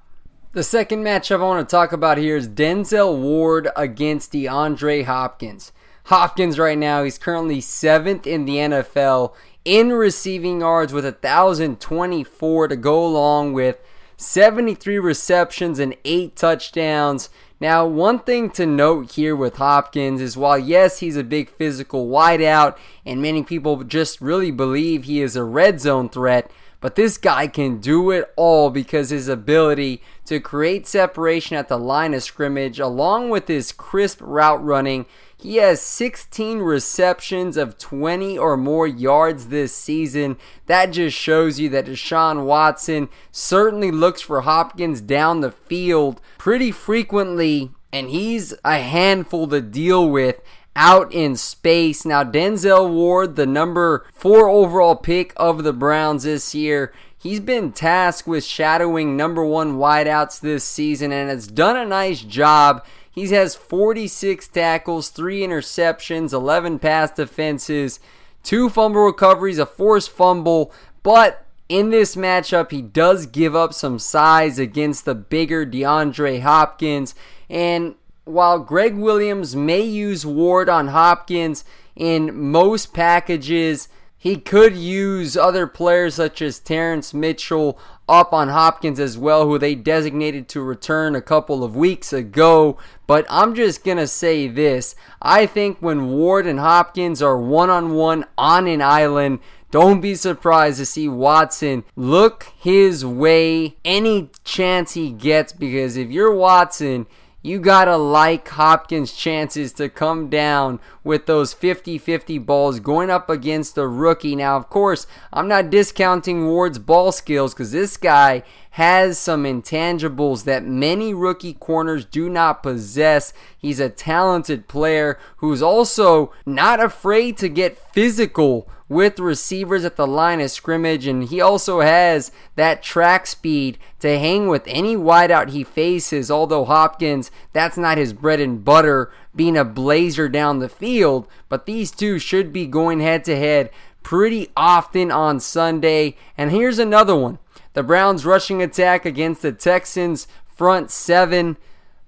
The 0.53 0.63
second 0.63 1.03
matchup 1.03 1.41
I 1.41 1.43
want 1.43 1.67
to 1.67 1.73
talk 1.73 1.91
about 1.91 2.17
here 2.17 2.37
is 2.37 2.47
Denzel 2.47 3.19
Ward 3.19 3.67
against 3.75 4.31
DeAndre 4.31 5.03
Hopkins. 5.03 5.73
Hopkins 6.05 6.57
right 6.57 6.77
now, 6.77 7.03
he's 7.03 7.17
currently 7.17 7.59
seventh 7.59 8.25
in 8.25 8.45
the 8.45 8.57
NFL 8.57 9.33
in 9.65 9.91
receiving 9.91 10.61
yards 10.61 10.93
with 10.93 11.03
1,024 11.03 12.67
to 12.67 12.75
go 12.75 13.05
along 13.05 13.53
with 13.53 13.79
73 14.17 14.99
receptions 14.99 15.79
and 15.79 15.97
8 16.05 16.35
touchdowns. 16.35 17.29
Now, 17.59 17.85
one 17.85 18.19
thing 18.19 18.49
to 18.51 18.65
note 18.65 19.13
here 19.13 19.35
with 19.35 19.57
Hopkins 19.57 20.21
is 20.21 20.37
while, 20.37 20.59
yes, 20.59 20.99
he's 20.99 21.17
a 21.17 21.23
big 21.23 21.49
physical 21.49 22.07
wideout, 22.07 22.77
and 23.05 23.21
many 23.21 23.43
people 23.43 23.83
just 23.83 24.21
really 24.21 24.51
believe 24.51 25.03
he 25.03 25.21
is 25.21 25.35
a 25.35 25.43
red 25.43 25.81
zone 25.81 26.07
threat, 26.09 26.51
but 26.85 26.93
this 26.93 27.17
guy 27.17 27.47
can 27.47 27.79
do 27.79 28.11
it 28.11 28.31
all 28.35 28.69
because 28.69 29.09
his 29.09 29.27
ability 29.27 30.03
to 30.23 30.39
create 30.39 30.85
separation 30.85 31.57
at 31.57 31.67
the 31.67 31.79
line 31.79 32.13
of 32.13 32.21
scrimmage, 32.21 32.79
along 32.79 33.31
with 33.31 33.47
his 33.47 33.71
crisp 33.71 34.19
route 34.21 34.63
running, 34.63 35.07
he 35.35 35.55
has 35.55 35.81
16 35.81 36.59
receptions 36.59 37.57
of 37.57 37.79
20 37.79 38.37
or 38.37 38.55
more 38.55 38.85
yards 38.85 39.47
this 39.47 39.73
season. 39.73 40.37
That 40.67 40.91
just 40.91 41.17
shows 41.17 41.59
you 41.59 41.69
that 41.69 41.87
Deshaun 41.87 42.45
Watson 42.45 43.09
certainly 43.31 43.89
looks 43.89 44.21
for 44.21 44.41
Hopkins 44.41 45.01
down 45.01 45.41
the 45.41 45.53
field 45.53 46.21
pretty 46.37 46.69
frequently, 46.69 47.71
and 47.91 48.11
he's 48.11 48.53
a 48.63 48.77
handful 48.77 49.47
to 49.47 49.59
deal 49.59 50.07
with 50.07 50.39
out 50.75 51.11
in 51.13 51.35
space. 51.35 52.05
Now, 52.05 52.23
Denzel 52.23 52.91
Ward, 52.91 53.35
the 53.35 53.45
number 53.45 54.05
four 54.13 54.49
overall 54.49 54.95
pick 54.95 55.33
of 55.37 55.63
the 55.63 55.73
Browns 55.73 56.23
this 56.23 56.53
year, 56.53 56.93
he's 57.17 57.39
been 57.39 57.71
tasked 57.71 58.27
with 58.27 58.43
shadowing 58.43 59.15
number 59.15 59.45
one 59.45 59.77
wideouts 59.77 60.39
this 60.39 60.63
season 60.63 61.11
and 61.11 61.29
has 61.29 61.47
done 61.47 61.77
a 61.77 61.85
nice 61.85 62.21
job 62.21 62.85
he 63.15 63.29
has 63.29 63.55
46 63.55 64.49
tackles, 64.49 65.07
3 65.07 65.39
interceptions, 65.39 66.33
11 66.33 66.79
pass 66.79 67.11
defenses, 67.11 68.01
2 68.43 68.69
fumble 68.69 69.05
recoveries, 69.05 69.57
a 69.57 69.65
forced 69.65 70.09
fumble, 70.09 70.73
but 71.01 71.45
in 71.69 71.91
this 71.91 72.17
matchup, 72.17 72.71
he 72.71 72.81
does 72.81 73.25
give 73.25 73.55
up 73.55 73.73
some 73.73 73.99
size 73.99 74.59
against 74.59 75.05
the 75.05 75.15
bigger 75.15 75.65
DeAndre 75.65 76.41
Hopkins. 76.41 77.15
And 77.49 77.95
while 78.25 78.59
Gregg 78.59 78.95
Williams 78.95 79.55
may 79.55 79.81
use 79.81 80.25
Ward 80.25 80.67
on 80.67 80.87
Hopkins 80.87 81.63
in 81.95 82.35
most 82.35 82.93
packages, 82.93 83.87
he 84.17 84.37
could 84.37 84.75
use 84.75 85.37
other 85.37 85.67
players 85.67 86.15
such 86.15 86.41
as 86.41 86.59
Terrance 86.59 87.13
Mitchell 87.13 87.77
up 88.09 88.33
on 88.33 88.49
Hopkins 88.49 88.99
as 88.99 89.17
well, 89.17 89.45
who 89.45 89.59
they 89.59 89.75
designated 89.75 90.47
to 90.49 90.61
return 90.61 91.15
a 91.15 91.21
couple 91.21 91.63
of 91.63 91.75
weeks 91.75 92.11
ago. 92.11 92.77
But 93.05 93.25
I'm 93.29 93.53
just 93.53 93.83
going 93.83 93.97
to 93.97 94.07
say 94.07 94.47
this 94.47 94.95
I 95.21 95.45
think 95.45 95.77
when 95.79 96.09
Ward 96.09 96.47
and 96.47 96.59
Hopkins 96.59 97.21
are 97.21 97.37
one 97.37 97.69
on 97.69 97.93
one 97.93 98.25
on 98.37 98.67
an 98.67 98.81
island, 98.81 99.39
don't 99.69 100.01
be 100.01 100.15
surprised 100.15 100.77
to 100.77 100.85
see 100.85 101.07
Watson 101.07 101.83
look 101.95 102.51
his 102.57 103.05
way 103.05 103.75
any 103.85 104.29
chance 104.43 104.93
he 104.93 105.11
gets 105.11 105.51
because 105.53 105.97
if 105.97 106.09
you're 106.09 106.33
Watson, 106.33 107.07
you 107.45 107.59
gotta 107.59 107.95
like 107.95 108.47
Hopkins' 108.49 109.13
chances 109.13 109.71
to 109.73 109.87
come 109.87 110.31
down 110.31 110.79
with 111.03 111.27
those 111.27 111.53
50 111.53 111.99
50 111.99 112.39
balls 112.39 112.79
going 112.79 113.11
up 113.11 113.29
against 113.29 113.77
a 113.77 113.87
rookie. 113.87 114.35
Now, 114.35 114.57
of 114.57 114.67
course, 114.71 115.05
I'm 115.31 115.47
not 115.47 115.69
discounting 115.69 116.47
Ward's 116.47 116.79
ball 116.79 117.11
skills 117.11 117.53
because 117.53 117.71
this 117.71 117.97
guy 117.97 118.41
has 118.71 119.19
some 119.19 119.43
intangibles 119.43 120.45
that 120.45 120.65
many 120.65 121.13
rookie 121.13 121.53
corners 121.53 122.03
do 122.03 122.29
not 122.29 122.63
possess. 122.63 123.31
He's 123.55 123.79
a 123.79 123.89
talented 123.89 124.67
player 124.67 125.19
who's 125.37 125.61
also 125.61 126.33
not 126.47 126.83
afraid 126.83 127.37
to 127.37 127.47
get 127.47 127.77
physical 127.93 128.67
with 128.87 129.19
receivers 129.19 129.83
at 129.83 129.95
the 129.95 130.05
line 130.05 130.39
of 130.39 130.51
scrimmage, 130.51 131.07
and 131.07 131.25
he 131.25 131.41
also 131.41 131.81
has 131.81 132.31
that 132.55 132.83
track 132.83 133.25
speed 133.25 133.77
to 133.99 134.19
hang 134.19 134.47
with 134.47 134.63
any 134.67 134.95
wideout 134.95 135.49
he 135.49 135.63
faces. 135.63 136.29
Although 136.29 136.65
Hopkins, 136.65 137.31
that's 137.51 137.77
not 137.77 137.97
his 137.97 138.13
bread 138.13 138.39
and 138.39 138.63
butter, 138.63 139.11
being 139.35 139.57
a 139.57 139.65
blazer 139.65 140.29
down 140.29 140.59
the 140.59 140.69
field, 140.69 141.27
but 141.49 141.65
these 141.65 141.91
two 141.91 142.19
should 142.19 142.53
be 142.53 142.67
going 142.67 142.99
head 142.99 143.23
to 143.25 143.35
head 143.35 143.71
pretty 144.03 144.49
often 144.55 145.09
on 145.11 145.39
Sunday. 145.39 146.15
And 146.37 146.51
here's 146.51 146.79
another 146.79 147.15
one 147.15 147.39
the 147.73 147.83
Browns' 147.83 148.25
rushing 148.25 148.61
attack 148.61 149.05
against 149.05 149.41
the 149.41 149.51
Texans' 149.51 150.27
front 150.45 150.91
seven. 150.91 151.57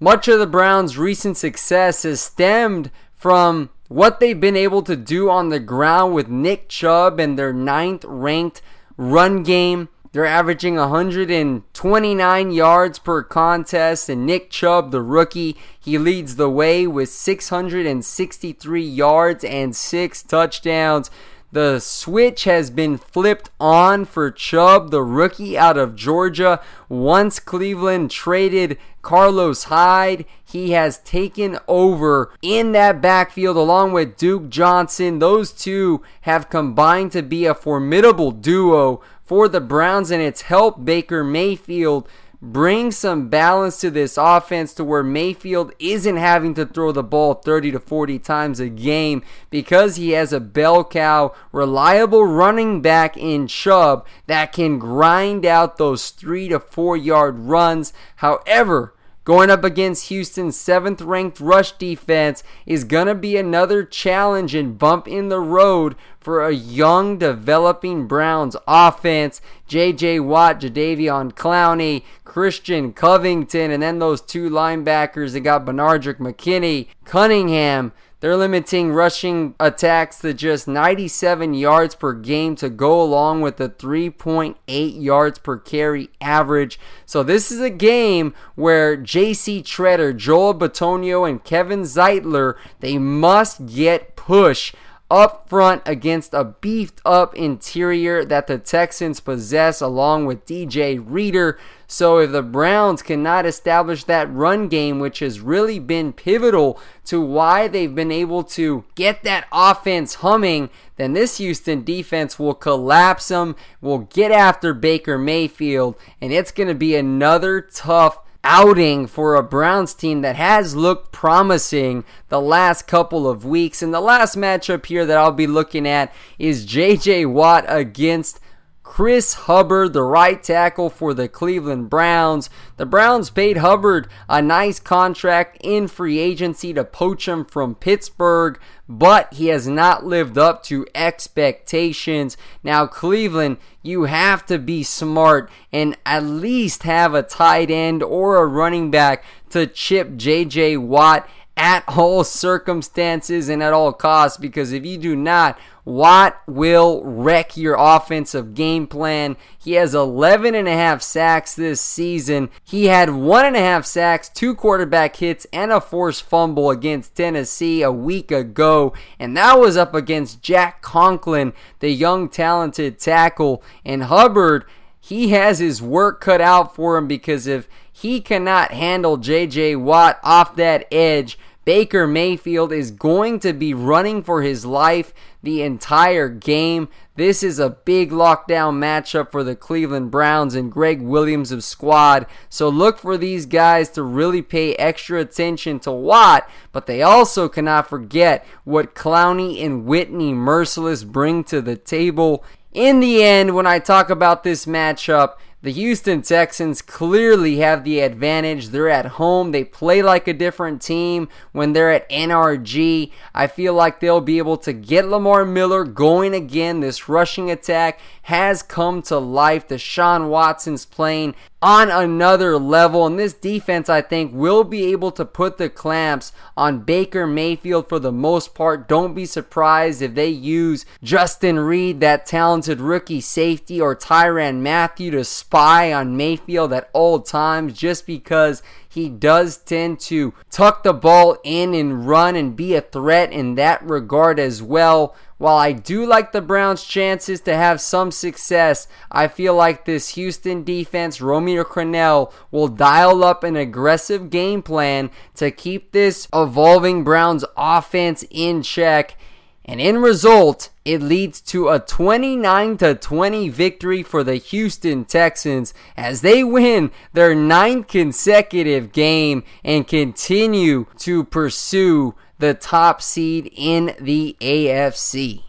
Much 0.00 0.28
of 0.28 0.38
the 0.38 0.46
Browns' 0.46 0.96
recent 0.96 1.36
success 1.36 2.04
has 2.04 2.20
stemmed 2.20 2.92
from 3.12 3.68
what 3.88 4.20
they've 4.20 4.40
been 4.40 4.56
able 4.56 4.82
to 4.82 4.96
do 4.96 5.30
on 5.30 5.48
the 5.48 5.60
ground 5.60 6.14
with 6.14 6.28
Nick 6.28 6.68
Chubb 6.68 7.18
and 7.18 7.38
their 7.38 7.52
ninth 7.52 8.04
ranked 8.06 8.62
run 8.96 9.42
game. 9.42 9.88
They're 10.12 10.26
averaging 10.26 10.76
129 10.76 12.50
yards 12.50 12.98
per 12.98 13.22
contest, 13.22 14.08
and 14.08 14.24
Nick 14.24 14.50
Chubb, 14.50 14.90
the 14.90 15.02
rookie, 15.02 15.56
he 15.78 15.98
leads 15.98 16.36
the 16.36 16.48
way 16.48 16.86
with 16.86 17.10
663 17.10 18.82
yards 18.82 19.44
and 19.44 19.76
six 19.76 20.22
touchdowns. 20.22 21.10
The 21.50 21.78
switch 21.80 22.44
has 22.44 22.70
been 22.70 22.98
flipped 22.98 23.48
on 23.58 24.04
for 24.04 24.30
Chubb, 24.30 24.90
the 24.90 25.02
rookie 25.02 25.56
out 25.56 25.78
of 25.78 25.96
Georgia. 25.96 26.60
Once 26.90 27.40
Cleveland 27.40 28.10
traded 28.10 28.76
Carlos 29.00 29.64
Hyde, 29.64 30.26
he 30.44 30.72
has 30.72 30.98
taken 30.98 31.58
over 31.66 32.30
in 32.42 32.72
that 32.72 33.00
backfield 33.00 33.56
along 33.56 33.92
with 33.92 34.18
Duke 34.18 34.50
Johnson. 34.50 35.20
Those 35.20 35.52
two 35.52 36.02
have 36.22 36.50
combined 36.50 37.12
to 37.12 37.22
be 37.22 37.46
a 37.46 37.54
formidable 37.54 38.30
duo 38.30 39.00
for 39.24 39.48
the 39.48 39.60
Browns, 39.60 40.10
and 40.10 40.20
it's 40.20 40.42
helped 40.42 40.84
Baker 40.84 41.24
Mayfield 41.24 42.06
bring 42.40 42.92
some 42.92 43.28
balance 43.28 43.80
to 43.80 43.90
this 43.90 44.16
offense 44.16 44.72
to 44.74 44.84
where 44.84 45.02
Mayfield 45.02 45.72
isn't 45.78 46.16
having 46.16 46.54
to 46.54 46.66
throw 46.66 46.92
the 46.92 47.02
ball 47.02 47.34
30 47.34 47.72
to 47.72 47.80
40 47.80 48.18
times 48.18 48.60
a 48.60 48.68
game 48.68 49.22
because 49.50 49.96
he 49.96 50.10
has 50.10 50.32
a 50.32 50.40
bell 50.40 50.84
cow, 50.84 51.34
reliable 51.52 52.24
running 52.24 52.80
back 52.80 53.16
in 53.16 53.46
Chubb 53.48 54.06
that 54.26 54.52
can 54.52 54.78
grind 54.78 55.44
out 55.44 55.76
those 55.76 56.10
3 56.10 56.48
to 56.48 56.60
4 56.60 56.96
yard 56.96 57.38
runs. 57.38 57.92
However, 58.16 58.94
Going 59.28 59.50
up 59.50 59.62
against 59.62 60.08
Houston's 60.08 60.58
seventh 60.58 61.02
ranked 61.02 61.38
rush 61.38 61.72
defense 61.72 62.42
is 62.64 62.84
going 62.84 63.08
to 63.08 63.14
be 63.14 63.36
another 63.36 63.84
challenge 63.84 64.54
and 64.54 64.78
bump 64.78 65.06
in 65.06 65.28
the 65.28 65.38
road 65.38 65.96
for 66.18 66.42
a 66.42 66.54
young, 66.54 67.18
developing 67.18 68.06
Browns 68.06 68.56
offense. 68.66 69.42
J.J. 69.66 70.20
Watt, 70.20 70.60
Jadeveon 70.60 71.34
Clowney, 71.34 72.04
Christian 72.24 72.94
Covington, 72.94 73.70
and 73.70 73.82
then 73.82 73.98
those 73.98 74.22
two 74.22 74.48
linebackers 74.48 75.34
that 75.34 75.40
got 75.40 75.66
Benardrick 75.66 76.16
McKinney, 76.16 76.86
Cunningham. 77.04 77.92
They're 78.20 78.36
limiting 78.36 78.90
rushing 78.92 79.54
attacks 79.60 80.18
to 80.20 80.34
just 80.34 80.66
97 80.66 81.54
yards 81.54 81.94
per 81.94 82.14
game 82.14 82.56
to 82.56 82.68
go 82.68 83.00
along 83.00 83.42
with 83.42 83.58
the 83.58 83.68
3.8 83.68 84.56
yards 85.00 85.38
per 85.38 85.56
carry 85.56 86.10
average. 86.20 86.80
So 87.06 87.22
this 87.22 87.52
is 87.52 87.60
a 87.60 87.70
game 87.70 88.34
where 88.56 88.96
JC 88.96 89.62
Tretter, 89.62 90.16
Joel 90.16 90.54
Bitonio, 90.54 91.28
and 91.28 91.44
Kevin 91.44 91.82
Zeitler, 91.82 92.56
they 92.80 92.98
must 92.98 93.66
get 93.66 94.16
push 94.16 94.74
up 95.10 95.48
front 95.48 95.82
against 95.86 96.34
a 96.34 96.44
beefed 96.44 97.00
up 97.04 97.34
interior 97.34 98.24
that 98.24 98.46
the 98.46 98.58
Texans 98.58 99.20
possess, 99.20 99.80
along 99.80 100.26
with 100.26 100.44
DJ 100.44 101.02
Reader. 101.04 101.58
So, 101.86 102.18
if 102.18 102.32
the 102.32 102.42
Browns 102.42 103.00
cannot 103.00 103.46
establish 103.46 104.04
that 104.04 104.30
run 104.30 104.68
game, 104.68 104.98
which 104.98 105.20
has 105.20 105.40
really 105.40 105.78
been 105.78 106.12
pivotal 106.12 106.78
to 107.06 107.20
why 107.20 107.68
they've 107.68 107.94
been 107.94 108.12
able 108.12 108.44
to 108.44 108.84
get 108.94 109.22
that 109.22 109.46
offense 109.50 110.16
humming, 110.16 110.68
then 110.96 111.14
this 111.14 111.38
Houston 111.38 111.84
defense 111.84 112.38
will 112.38 112.54
collapse 112.54 113.28
them, 113.28 113.56
will 113.80 114.00
get 114.00 114.30
after 114.30 114.74
Baker 114.74 115.16
Mayfield, 115.16 115.96
and 116.20 116.32
it's 116.32 116.52
going 116.52 116.68
to 116.68 116.74
be 116.74 116.94
another 116.94 117.62
tough 117.62 118.18
outing 118.44 119.06
for 119.06 119.34
a 119.34 119.42
Browns 119.42 119.94
team 119.94 120.22
that 120.22 120.36
has 120.36 120.76
looked 120.76 121.12
promising 121.12 122.04
the 122.28 122.40
last 122.40 122.86
couple 122.86 123.28
of 123.28 123.44
weeks. 123.44 123.82
And 123.82 123.92
the 123.92 124.00
last 124.00 124.36
matchup 124.36 124.86
here 124.86 125.04
that 125.04 125.18
I'll 125.18 125.32
be 125.32 125.46
looking 125.46 125.86
at 125.86 126.12
is 126.38 126.66
JJ 126.66 127.30
Watt 127.30 127.64
against 127.68 128.40
Chris 128.88 129.34
Hubbard, 129.34 129.92
the 129.92 130.02
right 130.02 130.42
tackle 130.42 130.88
for 130.88 131.12
the 131.12 131.28
Cleveland 131.28 131.90
Browns. 131.90 132.48
The 132.78 132.86
Browns 132.86 133.28
paid 133.28 133.58
Hubbard 133.58 134.08
a 134.30 134.40
nice 134.40 134.80
contract 134.80 135.58
in 135.60 135.88
free 135.88 136.18
agency 136.18 136.72
to 136.72 136.84
poach 136.84 137.28
him 137.28 137.44
from 137.44 137.74
Pittsburgh, 137.74 138.58
but 138.88 139.32
he 139.34 139.48
has 139.48 139.68
not 139.68 140.06
lived 140.06 140.38
up 140.38 140.62
to 140.64 140.86
expectations. 140.94 142.38
Now, 142.64 142.86
Cleveland, 142.86 143.58
you 143.82 144.04
have 144.04 144.46
to 144.46 144.58
be 144.58 144.82
smart 144.82 145.50
and 145.70 145.94
at 146.06 146.24
least 146.24 146.84
have 146.84 147.12
a 147.12 147.22
tight 147.22 147.70
end 147.70 148.02
or 148.02 148.38
a 148.38 148.46
running 148.46 148.90
back 148.90 149.22
to 149.50 149.66
chip 149.66 150.12
JJ 150.12 150.78
Watt 150.78 151.28
at 151.58 151.84
all 151.88 152.24
circumstances 152.24 153.48
and 153.48 153.62
at 153.62 153.72
all 153.72 153.92
costs 153.92 154.38
because 154.38 154.72
if 154.72 154.86
you 154.86 154.96
do 154.96 155.16
not, 155.16 155.58
Watt 155.84 156.40
will 156.46 157.02
wreck 157.02 157.56
your 157.56 157.74
offensive 157.78 158.54
game 158.54 158.86
plan. 158.86 159.36
He 159.58 159.72
has 159.72 159.94
11 159.94 160.54
and 160.54 160.68
a 160.68 160.72
half 160.72 161.02
sacks 161.02 161.54
this 161.54 161.80
season. 161.80 162.50
He 162.62 162.86
had 162.86 163.10
one 163.10 163.46
and 163.46 163.56
a 163.56 163.60
half 163.60 163.86
sacks, 163.86 164.28
two 164.28 164.54
quarterback 164.54 165.16
hits, 165.16 165.46
and 165.50 165.72
a 165.72 165.80
forced 165.80 166.24
fumble 166.24 166.68
against 166.68 167.14
Tennessee 167.14 167.82
a 167.82 167.90
week 167.90 168.30
ago. 168.30 168.92
And 169.18 169.34
that 169.38 169.58
was 169.58 169.78
up 169.78 169.94
against 169.94 170.42
Jack 170.42 170.82
Conklin, 170.82 171.54
the 171.80 171.90
young 171.90 172.28
talented 172.28 172.98
tackle. 172.98 173.62
And 173.82 174.04
Hubbard, 174.04 174.66
he 175.00 175.30
has 175.30 175.58
his 175.58 175.80
work 175.80 176.20
cut 176.20 176.42
out 176.42 176.74
for 176.74 176.98
him 176.98 177.08
because 177.08 177.46
if 177.46 177.66
he 177.90 178.20
cannot 178.20 178.72
handle 178.72 179.16
JJ 179.16 179.80
Watt 179.80 180.20
off 180.22 180.54
that 180.56 180.86
edge, 180.92 181.38
Baker 181.68 182.06
Mayfield 182.06 182.72
is 182.72 182.90
going 182.90 183.40
to 183.40 183.52
be 183.52 183.74
running 183.74 184.22
for 184.22 184.40
his 184.40 184.64
life 184.64 185.12
the 185.42 185.60
entire 185.60 186.30
game. 186.30 186.88
This 187.14 187.42
is 187.42 187.58
a 187.58 187.68
big 187.68 188.10
lockdown 188.10 188.78
matchup 188.78 189.30
for 189.30 189.44
the 189.44 189.54
Cleveland 189.54 190.10
Browns 190.10 190.54
and 190.54 190.72
Gregg 190.72 191.02
Williams 191.02 191.52
of 191.52 191.62
squad. 191.62 192.24
So 192.48 192.70
look 192.70 192.98
for 192.98 193.18
these 193.18 193.44
guys 193.44 193.90
to 193.90 194.02
really 194.02 194.40
pay 194.40 194.76
extra 194.76 195.20
attention 195.20 195.78
to 195.80 195.92
Watt, 195.92 196.48
but 196.72 196.86
they 196.86 197.02
also 197.02 197.50
cannot 197.50 197.86
forget 197.86 198.46
what 198.64 198.94
Clowney 198.94 199.62
and 199.62 199.84
Whitney 199.84 200.32
Mercilus 200.32 201.06
bring 201.06 201.44
to 201.44 201.60
the 201.60 201.76
table. 201.76 202.46
In 202.72 203.00
the 203.00 203.22
end, 203.22 203.54
when 203.54 203.66
I 203.66 203.78
talk 203.78 204.08
about 204.08 204.42
this 204.42 204.64
matchup, 204.64 205.34
the 205.60 205.72
Houston 205.72 206.22
Texans 206.22 206.80
clearly 206.80 207.56
have 207.56 207.82
the 207.82 207.98
advantage. 207.98 208.68
They're 208.68 208.88
at 208.88 209.06
home. 209.06 209.50
They 209.50 209.64
play 209.64 210.02
like 210.02 210.28
a 210.28 210.32
different 210.32 210.80
team 210.80 211.28
when 211.50 211.72
they're 211.72 211.90
at 211.90 212.08
NRG. 212.08 213.10
I 213.34 213.48
feel 213.48 213.74
like 213.74 213.98
they'll 213.98 214.20
be 214.20 214.38
able 214.38 214.56
to 214.58 214.72
get 214.72 215.08
Lamar 215.08 215.44
Miller 215.44 215.82
going 215.82 216.32
again. 216.32 216.78
This 216.78 217.08
rushing 217.08 217.50
attack 217.50 217.98
has 218.22 218.62
come 218.62 219.02
to 219.02 219.18
life. 219.18 219.66
Deshaun 219.66 220.28
Watson's 220.28 220.86
playing 220.86 221.34
on 221.60 221.90
another 221.90 222.56
level. 222.58 223.06
And 223.06 223.18
this 223.18 223.34
defense, 223.34 223.88
I 223.88 224.00
think, 224.00 224.32
will 224.32 224.64
be 224.64 224.86
able 224.86 225.10
to 225.12 225.24
put 225.24 225.58
the 225.58 225.68
clamps 225.68 226.32
on 226.56 226.80
Baker 226.80 227.26
Mayfield 227.26 227.88
for 227.88 227.98
the 227.98 228.12
most 228.12 228.54
part. 228.54 228.88
Don't 228.88 229.14
be 229.14 229.26
surprised 229.26 230.02
if 230.02 230.14
they 230.14 230.28
use 230.28 230.84
Justin 231.02 231.58
Reid, 231.58 232.00
that 232.00 232.26
talented 232.26 232.80
rookie 232.80 233.20
safety, 233.20 233.80
or 233.80 233.96
Tyrann 233.96 234.60
Mathieu 234.62 235.10
to 235.10 235.24
spy 235.24 235.92
on 235.92 236.16
Mayfield 236.16 236.72
at 236.72 236.90
all 236.92 237.20
times 237.20 237.78
just 237.78 238.06
because 238.06 238.62
he 238.88 239.08
does 239.08 239.58
tend 239.58 240.00
to 240.00 240.34
tuck 240.50 240.82
the 240.82 240.92
ball 240.92 241.36
in 241.44 241.74
and 241.74 242.06
run 242.06 242.34
and 242.36 242.56
be 242.56 242.74
a 242.74 242.80
threat 242.80 243.30
in 243.30 243.54
that 243.56 243.82
regard 243.82 244.40
as 244.40 244.62
well. 244.62 245.14
While 245.38 245.56
I 245.56 245.70
do 245.70 246.04
like 246.04 246.32
the 246.32 246.42
Browns' 246.42 246.82
chances 246.82 247.40
to 247.42 247.54
have 247.54 247.80
some 247.80 248.10
success, 248.10 248.88
I 249.10 249.28
feel 249.28 249.54
like 249.54 249.84
this 249.84 250.10
Houston 250.10 250.64
defense, 250.64 251.20
Romeo 251.20 251.62
Crennel, 251.62 252.32
will 252.50 252.66
dial 252.66 253.22
up 253.22 253.44
an 253.44 253.54
aggressive 253.54 254.30
game 254.30 254.62
plan 254.62 255.12
to 255.36 255.52
keep 255.52 255.92
this 255.92 256.26
evolving 256.34 257.04
Browns 257.04 257.44
offense 257.56 258.24
in 258.30 258.62
check. 258.62 259.16
And 259.64 259.80
in 259.80 259.98
result, 259.98 260.70
it 260.84 261.02
leads 261.02 261.40
to 261.42 261.68
a 261.68 261.78
29 261.78 262.78
to 262.78 262.96
20 262.96 263.48
victory 263.50 264.02
for 264.02 264.24
the 264.24 264.36
Houston 264.36 265.04
Texans 265.04 265.72
as 265.96 266.22
they 266.22 266.42
win 266.42 266.90
their 267.12 267.34
ninth 267.34 267.86
consecutive 267.86 268.90
game 268.90 269.44
and 269.62 269.86
continue 269.86 270.86
to 270.98 271.22
pursue 271.22 272.16
the 272.38 272.54
top 272.54 273.02
seed 273.02 273.50
in 273.54 273.94
the 274.00 274.36
AFC. 274.40 275.42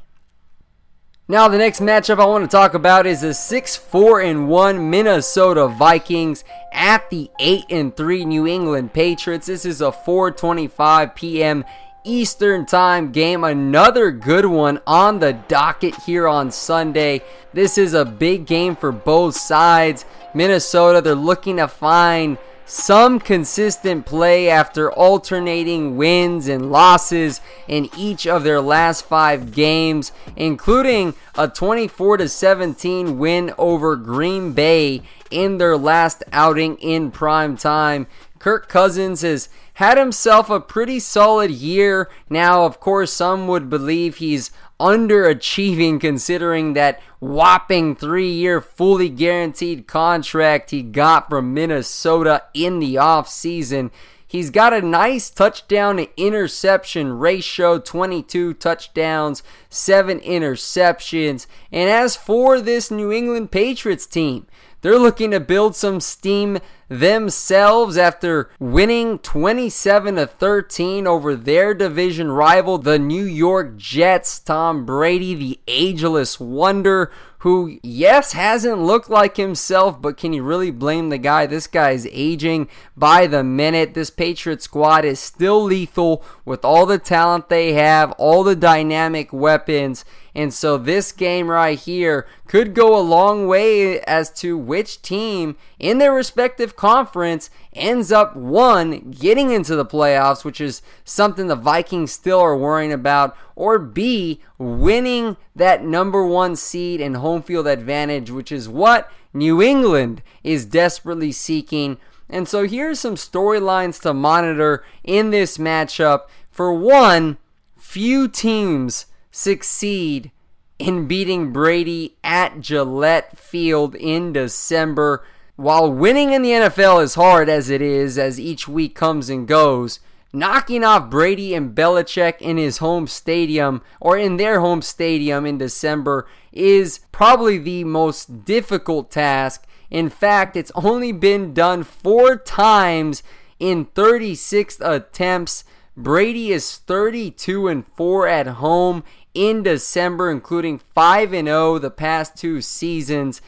Now, 1.27 1.47
the 1.47 1.59
next 1.59 1.79
matchup 1.79 2.19
I 2.19 2.25
want 2.25 2.43
to 2.43 2.47
talk 2.49 2.73
about 2.73 3.05
is 3.05 3.21
the 3.21 3.35
6 3.35 3.75
4 3.75 4.21
and 4.21 4.49
1 4.49 4.89
Minnesota 4.89 5.67
Vikings 5.67 6.43
at 6.73 7.07
the 7.11 7.29
8 7.39 7.65
and 7.69 7.95
3 7.95 8.25
New 8.25 8.47
England 8.47 8.93
Patriots. 8.93 9.45
This 9.45 9.63
is 9.63 9.79
a 9.79 9.91
4:25 9.91 11.13
p.m. 11.13 11.65
Eastern 12.03 12.65
Time 12.65 13.11
game. 13.11 13.43
Another 13.43 14.09
good 14.09 14.47
one 14.47 14.81
on 14.87 15.19
the 15.19 15.33
docket 15.33 15.93
here 15.97 16.27
on 16.27 16.49
Sunday. 16.49 17.21
This 17.53 17.77
is 17.77 17.93
a 17.93 18.05
big 18.05 18.47
game 18.47 18.75
for 18.75 18.91
both 18.91 19.35
sides. 19.35 20.05
Minnesota, 20.33 20.99
they're 20.99 21.13
looking 21.13 21.57
to 21.57 21.67
find 21.67 22.39
some 22.69 23.19
consistent 23.19 24.05
play 24.05 24.47
after 24.47 24.91
alternating 24.91 25.97
wins 25.97 26.47
and 26.47 26.71
losses 26.71 27.41
in 27.67 27.89
each 27.97 28.27
of 28.27 28.43
their 28.43 28.61
last 28.61 29.05
five 29.05 29.51
games, 29.51 30.11
including 30.35 31.15
a 31.35 31.47
24 31.47 32.27
17 32.27 33.17
win 33.17 33.51
over 33.57 33.95
Green 33.95 34.53
Bay 34.53 35.01
in 35.31 35.57
their 35.57 35.75
last 35.75 36.23
outing 36.31 36.77
in 36.77 37.09
prime 37.09 37.57
time. 37.57 38.05
Kirk 38.37 38.69
Cousins 38.69 39.21
has 39.21 39.49
had 39.73 39.97
himself 39.97 40.49
a 40.49 40.59
pretty 40.59 40.99
solid 40.99 41.49
year. 41.49 42.07
Now, 42.29 42.65
of 42.65 42.79
course, 42.79 43.11
some 43.11 43.47
would 43.47 43.69
believe 43.69 44.17
he's 44.17 44.51
underachieving 44.79 45.99
considering 45.99 46.73
that 46.73 47.01
whopping 47.19 47.95
three 47.95 48.31
year 48.31 48.61
fully 48.61 49.09
guaranteed 49.09 49.87
contract 49.87 50.71
he 50.71 50.81
got 50.81 51.29
from 51.29 51.53
Minnesota 51.53 52.43
in 52.53 52.79
the 52.79 52.95
offseason. 52.95 53.91
He's 54.25 54.51
got 54.51 54.73
a 54.73 54.81
nice 54.83 55.31
touchdown 55.31 55.97
to 55.97 56.07
interception 56.15 57.17
ratio 57.17 57.79
22 57.79 58.53
touchdowns, 58.53 59.41
7 59.69 60.19
interceptions. 60.19 61.47
And 61.71 61.89
as 61.89 62.15
for 62.15 62.61
this 62.61 62.91
New 62.91 63.11
England 63.11 63.51
Patriots 63.51 64.05
team, 64.05 64.45
they're 64.81 64.99
looking 64.99 65.31
to 65.31 65.39
build 65.39 65.75
some 65.75 65.99
steam 65.99 66.59
themselves 66.87 67.97
after 67.97 68.49
winning 68.59 69.19
27 69.19 70.15
to 70.15 70.25
13 70.25 71.05
over 71.05 71.35
their 71.35 71.73
division 71.73 72.31
rival, 72.31 72.77
the 72.77 72.97
New 72.97 73.23
York 73.23 73.77
Jets. 73.77 74.39
Tom 74.39 74.85
Brady, 74.85 75.35
the 75.35 75.59
ageless 75.67 76.39
wonder, 76.39 77.11
who, 77.39 77.79
yes, 77.83 78.33
hasn't 78.33 78.81
looked 78.81 79.09
like 79.09 79.37
himself, 79.37 80.01
but 80.01 80.17
can 80.17 80.33
you 80.33 80.43
really 80.43 80.71
blame 80.71 81.07
the 81.07 81.17
guy? 81.17 81.45
This 81.45 81.67
guy 81.67 81.91
is 81.91 82.07
aging 82.11 82.67
by 82.97 83.27
the 83.27 83.45
minute. 83.45 83.93
This 83.93 84.09
Patriot 84.09 84.61
squad 84.61 85.05
is 85.05 85.19
still 85.19 85.63
lethal 85.63 86.23
with 86.43 86.65
all 86.65 86.85
the 86.85 86.97
talent 86.97 87.47
they 87.47 87.73
have, 87.73 88.11
all 88.13 88.43
the 88.43 88.57
dynamic 88.57 89.31
weapons. 89.31 90.03
And 90.39 90.53
so 90.53 90.77
this 90.77 91.11
game 91.11 91.49
right 91.49 91.77
here 91.77 92.25
could 92.47 92.73
go 92.73 92.97
a 92.97 93.03
long 93.03 93.45
way 93.45 93.99
as 93.99 94.31
to 94.39 94.57
which 94.57 95.01
team 95.01 95.57
in 95.77 95.97
their 95.97 96.13
respective 96.13 96.77
conference 96.77 97.49
ends 97.73 98.09
up 98.09 98.37
one 98.37 99.11
getting 99.11 99.51
into 99.51 99.75
the 99.75 99.85
playoffs, 99.85 100.45
which 100.45 100.61
is 100.61 100.81
something 101.03 101.47
the 101.47 101.57
Vikings 101.57 102.13
still 102.13 102.39
are 102.39 102.55
worrying 102.55 102.93
about, 102.93 103.35
or 103.57 103.79
B 103.79 104.39
winning 104.57 105.35
that 105.57 105.83
number 105.83 106.25
1 106.25 106.55
seed 106.55 107.01
and 107.01 107.17
home 107.17 107.43
field 107.43 107.67
advantage, 107.67 108.31
which 108.31 108.49
is 108.49 108.69
what 108.69 109.11
New 109.33 109.61
England 109.61 110.21
is 110.41 110.65
desperately 110.65 111.33
seeking. 111.33 111.97
And 112.29 112.47
so 112.47 112.65
here's 112.65 113.01
some 113.01 113.15
storylines 113.15 114.01
to 114.03 114.13
monitor 114.13 114.85
in 115.03 115.31
this 115.31 115.57
matchup. 115.57 116.29
For 116.49 116.71
one, 116.71 117.39
few 117.77 118.29
teams 118.29 119.05
succeed 119.39 120.31
in 120.77 121.07
beating 121.07 121.51
Brady 121.51 122.17
at 122.23 122.59
Gillette 122.59 123.37
Field 123.37 123.95
in 123.95 124.33
December. 124.33 125.25
While 125.55 125.91
winning 125.91 126.31
in 126.31 126.41
the 126.41 126.51
NFL 126.51 127.03
is 127.03 127.15
hard 127.15 127.49
as 127.49 127.69
it 127.69 127.81
is, 127.81 128.17
as 128.17 128.39
each 128.39 128.67
week 128.67 128.95
comes 128.95 129.29
and 129.29 129.47
goes, 129.47 129.99
knocking 130.31 130.83
off 130.83 131.09
Brady 131.09 131.53
and 131.53 131.75
Belichick 131.75 132.39
in 132.39 132.57
his 132.57 132.77
home 132.77 133.07
stadium 133.07 133.81
or 133.99 134.17
in 134.17 134.37
their 134.37 134.59
home 134.61 134.81
stadium 134.81 135.45
in 135.45 135.57
December 135.57 136.27
is 136.51 137.01
probably 137.11 137.57
the 137.57 137.83
most 137.83 138.45
difficult 138.45 139.11
task. 139.11 139.65
In 139.89 140.09
fact, 140.09 140.55
it's 140.55 140.71
only 140.75 141.11
been 141.11 141.53
done 141.53 141.83
four 141.83 142.37
times 142.37 143.23
in 143.59 143.85
36 143.85 144.79
attempts. 144.81 145.63
Brady 145.97 146.51
is 146.51 146.77
32 146.77 147.67
and 147.67 147.85
4 147.95 148.27
at 148.27 148.47
home 148.47 149.03
in 149.33 149.63
December, 149.63 150.31
including 150.31 150.79
5 150.79 151.33
and 151.33 151.47
0 151.47 151.79
the 151.79 151.91
past 151.91 152.37
two 152.37 152.61
seasons. 152.61 153.41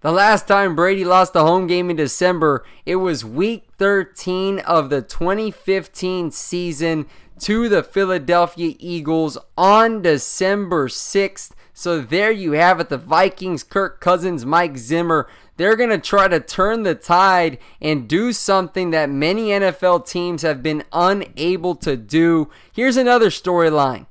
The 0.00 0.12
last 0.12 0.46
time 0.46 0.76
Brady 0.76 1.04
lost 1.04 1.34
a 1.34 1.40
home 1.40 1.66
game 1.66 1.90
in 1.90 1.96
December, 1.96 2.64
it 2.86 2.96
was 2.96 3.24
week 3.24 3.64
13 3.78 4.60
of 4.60 4.90
the 4.90 5.02
2015 5.02 6.30
season 6.30 7.06
to 7.40 7.68
the 7.68 7.82
Philadelphia 7.82 8.74
Eagles 8.78 9.38
on 9.56 10.02
December 10.02 10.88
6th. 10.88 11.50
So 11.72 12.00
there 12.00 12.32
you 12.32 12.52
have 12.52 12.80
it. 12.80 12.88
The 12.88 12.98
Vikings, 12.98 13.62
Kirk 13.62 14.00
Cousins, 14.00 14.44
Mike 14.44 14.76
Zimmer, 14.76 15.28
they're 15.56 15.76
going 15.76 15.90
to 15.90 15.98
try 15.98 16.26
to 16.28 16.40
turn 16.40 16.82
the 16.82 16.94
tide 16.94 17.58
and 17.80 18.08
do 18.08 18.32
something 18.32 18.90
that 18.90 19.10
many 19.10 19.48
NFL 19.48 20.08
teams 20.08 20.42
have 20.42 20.62
been 20.62 20.84
unable 20.92 21.74
to 21.76 21.96
do. 21.96 22.50
Here's 22.72 22.96
another 22.96 23.30
storyline. 23.30 24.06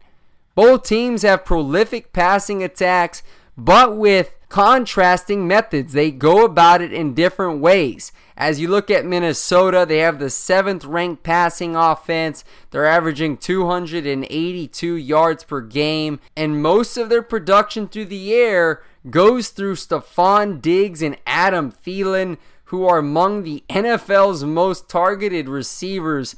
Both 0.58 0.86
teams 0.86 1.22
have 1.22 1.46
prolific 1.46 2.13
passing 2.13 2.63
attacks, 2.63 3.22
but 3.56 3.96
with 3.96 4.34
contrasting 4.50 5.48
methods. 5.48 5.93
They 5.93 6.10
go 6.10 6.43
about 6.43 6.82
it 6.82 6.91
in 6.91 7.13
different 7.13 7.60
ways. 7.60 8.12
As 8.36 8.60
you 8.60 8.67
look 8.67 8.89
at 8.89 9.06
Minnesota, 9.06 9.86
they 9.88 10.00
have 10.00 10.17
the 10.17 10.32
seventh 10.32 10.84
ranked 10.84 11.22
passing 11.22 11.76
offense. 11.76 12.43
They're 12.72 12.88
averaging 12.88 13.38
282 13.38 14.96
yards 14.96 15.43
per 15.43 15.62
game, 15.62 16.20
and 16.36 16.60
most 16.60 16.98
of 16.98 17.10
their 17.10 17.22
production 17.22 17.88
through 17.88 18.06
the 18.06 18.34
air 18.34 18.82
goes 19.12 19.50
through 19.50 19.76
Stefon 19.76 20.60
Diggs 20.60 21.04
and 21.04 21.20
Adam 21.28 21.72
Thielen, 21.72 22.39
who 22.65 22.84
are 22.84 22.98
among 22.98 23.43
the 23.43 23.63
NFL's 23.70 24.43
most 24.43 24.89
targeted 24.89 25.48
receivers. 25.48 26.36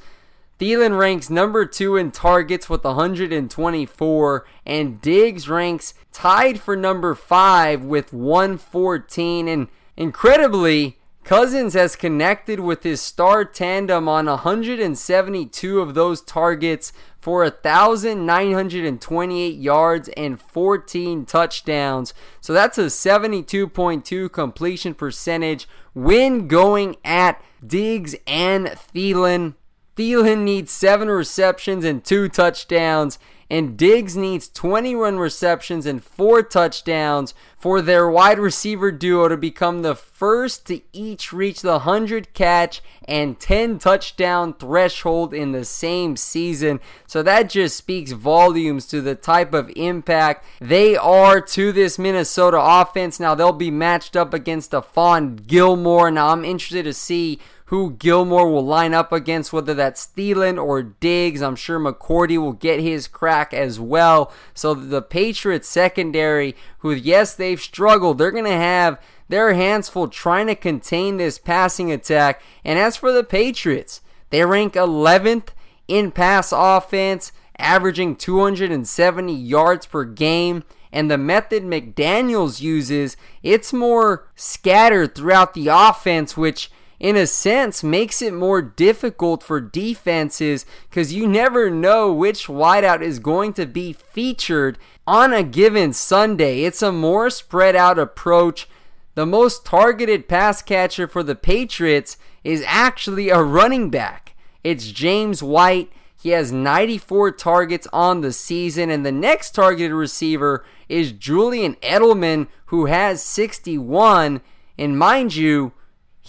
Thielen 0.60 0.98
ranks 0.98 1.30
number 1.30 1.66
two 1.66 1.96
in 1.96 2.12
targets 2.12 2.70
with 2.70 2.84
124, 2.84 4.46
and 4.66 5.00
Diggs 5.00 5.48
ranks 5.48 5.94
tied 6.12 6.60
for 6.60 6.76
number 6.76 7.16
five 7.16 7.82
with 7.84 8.12
114. 8.12 9.48
And 9.48 9.70
incredibly, 9.96 10.98
Cousins 11.24 11.76
has 11.76 11.96
connected 11.96 12.60
with 12.60 12.84
his 12.84 13.02
star 13.02 13.46
tandem 13.46 14.10
on 14.10 14.26
172 14.26 15.80
of 15.80 15.94
those 15.94 16.22
targets 16.22 16.92
for 17.22 17.44
1,928 17.44 19.56
yards 19.56 20.10
and 20.18 20.42
14 20.42 21.26
touchdowns. 21.26 22.14
So 22.42 22.52
that's 22.52 22.78
a 22.78 22.88
72.2 22.88 24.32
completion 24.32 24.94
percentage 24.94 25.70
when 25.94 26.48
going 26.48 26.98
at 27.06 27.42
Diggs 27.66 28.16
and 28.26 28.68
Thielen. 28.68 29.56
Thielen 30.00 30.44
needs 30.44 30.72
seven 30.72 31.10
receptions 31.10 31.84
and 31.84 32.02
two 32.02 32.30
touchdowns, 32.30 33.20
and 33.50 33.76
Diggs 33.76 34.16
needs 34.16 34.48
21 34.48 35.18
receptions 35.18 35.86
and 35.86 36.02
four 36.02 36.42
touchdowns 36.42 37.34
for 37.58 37.82
their 37.82 38.10
wide 38.10 38.40
receiver 38.40 38.92
duo 38.94 39.28
to 39.28 39.36
become 39.36 39.82
the 39.82 39.96
first 39.96 40.66
to 40.68 40.80
each 40.94 41.34
reach 41.34 41.62
the 41.62 41.72
100 41.72 42.34
catch 42.34 42.82
and 43.10 43.42
10 43.42 43.80
touchdown 43.80 44.54
threshold 44.54 45.34
in 45.34 45.52
the 45.52 45.66
same 45.66 46.16
season. 46.16 46.80
So 47.06 47.22
that 47.24 47.50
just 47.50 47.76
speaks 47.76 48.14
volumes 48.14 48.86
to 48.88 49.02
the 49.02 49.16
type 49.16 49.54
of 49.54 49.70
impact 49.76 50.46
they 50.62 50.96
are 50.96 51.42
to 51.42 51.74
this 51.74 52.00
Minnesota 52.00 52.58
offense. 52.62 53.20
Now 53.20 53.36
they'll 53.36 53.52
be 53.52 53.72
matched 53.72 54.16
up 54.16 54.34
against 54.34 54.72
Stephon 54.72 55.46
Gilmore. 55.46 56.10
Now 56.10 56.30
I'm 56.30 56.46
interested 56.46 56.86
to 56.86 56.94
see 56.94 57.40
who 57.70 57.92
Gilmore 57.92 58.52
will 58.52 58.66
line 58.66 58.96
up 58.96 59.12
against, 59.12 59.54
whether 59.54 59.76
that's 59.76 60.08
Thielen 60.18 60.64
or 60.64 60.82
Diggs. 60.82 61.44
I'm 61.44 61.56
sure 61.56 61.80
McCourty 61.80 62.36
will 62.40 62.54
get 62.54 62.80
his 62.80 63.08
crack 63.08 63.54
as 63.54 63.80
well. 63.80 64.34
So 64.56 64.74
the 64.74 65.04
Patriots 65.04 65.70
secondary, 65.70 66.56
who 66.80 66.92
yes, 66.92 67.36
they've 67.36 67.62
struggled, 67.62 68.18
they're 68.18 68.32
going 68.32 68.46
to 68.46 68.52
have 68.52 69.00
their 69.28 69.54
hands 69.54 69.88
full 69.88 70.08
trying 70.08 70.48
to 70.48 70.56
contain 70.56 71.18
this 71.18 71.38
passing 71.38 71.92
attack. 71.92 72.42
And 72.66 72.80
as 72.80 72.96
for 72.98 73.12
the 73.12 73.24
Patriots, 73.24 74.02
they 74.32 74.44
rank 74.44 74.74
11th 74.74 75.50
in 75.88 76.10
pass 76.10 76.52
offense, 76.52 77.32
averaging 77.60 78.16
270 78.16 79.32
yards 79.32 79.86
per 79.86 80.06
game 80.06 80.64
and 80.92 81.10
the 81.10 81.18
method 81.18 81.64
McDaniels 81.64 82.62
uses, 82.62 83.16
it's 83.44 83.72
more 83.72 84.28
scattered 84.36 85.14
throughout 85.14 85.54
the 85.54 85.68
offense, 85.68 86.36
which 86.36 86.72
in 87.00 87.16
a 87.16 87.26
sense 87.26 87.84
makes 87.84 88.22
it 88.22 88.34
more 88.34 88.62
difficult 88.62 89.42
for 89.42 89.62
defenses 89.62 90.66
because 90.90 91.14
you 91.14 91.28
never 91.28 91.70
know 91.70 92.14
which 92.14 92.48
wideout 92.48 93.02
is 93.02 93.20
going 93.20 93.54
to 93.54 93.66
be 93.66 93.94
featured 93.94 94.78
on 95.08 95.34
a 95.34 95.44
given 95.44 95.94
Sunday. 95.94 96.64
It's 96.64 96.82
a 96.82 96.92
more 96.92 97.30
spread 97.30 97.76
out 97.76 97.98
approach. 97.98 98.68
The 99.16 99.26
most 99.26 99.66
targeted 99.66 100.28
pass 100.28 100.62
catcher 100.62 101.08
for 101.08 101.24
the 101.24 101.36
Patriots 101.36 102.18
is 102.44 102.64
actually 102.68 103.30
a 103.30 103.42
running 103.42 103.90
back. 103.90 104.36
It's 104.64 104.92
James 104.92 105.42
White. 105.42 105.92
He 106.22 106.30
has 106.30 106.52
94 106.52 107.32
targets 107.32 107.88
on 107.94 108.20
the 108.20 108.34
season, 108.34 108.90
and 108.90 109.06
the 109.06 109.12
next 109.12 109.56
targeted 109.56 109.94
receiver 109.94 110.66
is 110.90 111.14
Julian 111.14 111.76
Edelman, 111.76 112.48
who 112.68 112.88
has 112.88 113.24
61. 113.24 114.42
And 114.78 115.00
mind 115.00 115.36
you, 115.36 115.72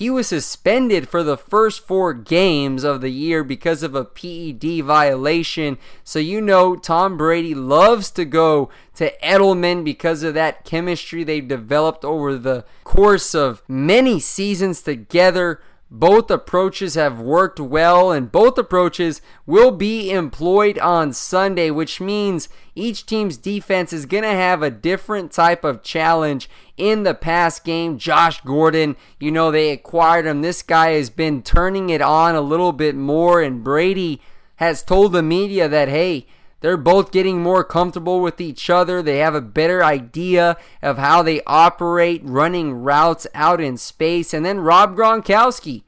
he 0.00 0.08
was 0.08 0.28
suspended 0.28 1.10
for 1.10 1.22
the 1.22 1.36
first 1.36 1.86
four 1.86 2.14
games 2.14 2.84
of 2.84 3.02
the 3.02 3.10
year 3.10 3.44
because 3.44 3.82
of 3.82 3.94
a 3.94 4.02
PED 4.02 4.82
violation. 4.82 5.76
So, 6.04 6.18
you 6.18 6.40
know, 6.40 6.74
Tom 6.74 7.18
Brady 7.18 7.54
loves 7.54 8.10
to 8.12 8.24
go 8.24 8.70
to 8.94 9.14
Edelman 9.18 9.84
because 9.84 10.22
of 10.22 10.32
that 10.32 10.64
chemistry 10.64 11.22
they've 11.22 11.46
developed 11.46 12.02
over 12.02 12.38
the 12.38 12.64
course 12.82 13.34
of 13.34 13.62
many 13.68 14.18
seasons 14.20 14.80
together. 14.80 15.60
Both 15.92 16.30
approaches 16.30 16.94
have 16.94 17.20
worked 17.20 17.58
well, 17.58 18.12
and 18.12 18.30
both 18.30 18.56
approaches 18.56 19.20
will 19.44 19.72
be 19.72 20.12
employed 20.12 20.78
on 20.78 21.12
Sunday, 21.12 21.68
which 21.72 22.00
means 22.00 22.48
each 22.76 23.06
team's 23.06 23.36
defense 23.36 23.92
is 23.92 24.06
going 24.06 24.22
to 24.22 24.28
have 24.28 24.62
a 24.62 24.70
different 24.70 25.32
type 25.32 25.64
of 25.64 25.82
challenge 25.82 26.48
in 26.76 27.02
the 27.02 27.14
past 27.14 27.64
game. 27.64 27.98
Josh 27.98 28.40
Gordon, 28.42 28.94
you 29.18 29.32
know, 29.32 29.50
they 29.50 29.70
acquired 29.70 30.26
him. 30.26 30.42
This 30.42 30.62
guy 30.62 30.90
has 30.92 31.10
been 31.10 31.42
turning 31.42 31.90
it 31.90 32.00
on 32.00 32.36
a 32.36 32.40
little 32.40 32.72
bit 32.72 32.94
more, 32.94 33.42
and 33.42 33.64
Brady 33.64 34.22
has 34.56 34.84
told 34.84 35.10
the 35.10 35.24
media 35.24 35.68
that, 35.68 35.88
hey, 35.88 36.28
they're 36.60 36.76
both 36.76 37.10
getting 37.10 37.42
more 37.42 37.64
comfortable 37.64 38.20
with 38.20 38.40
each 38.40 38.68
other. 38.68 39.02
They 39.02 39.18
have 39.18 39.34
a 39.34 39.40
better 39.40 39.82
idea 39.82 40.56
of 40.82 40.98
how 40.98 41.22
they 41.22 41.42
operate 41.46 42.20
running 42.24 42.72
routes 42.74 43.26
out 43.34 43.60
in 43.60 43.76
space. 43.76 44.34
And 44.34 44.44
then 44.44 44.60
Rob 44.60 44.96
Gronkowski. 44.96 45.82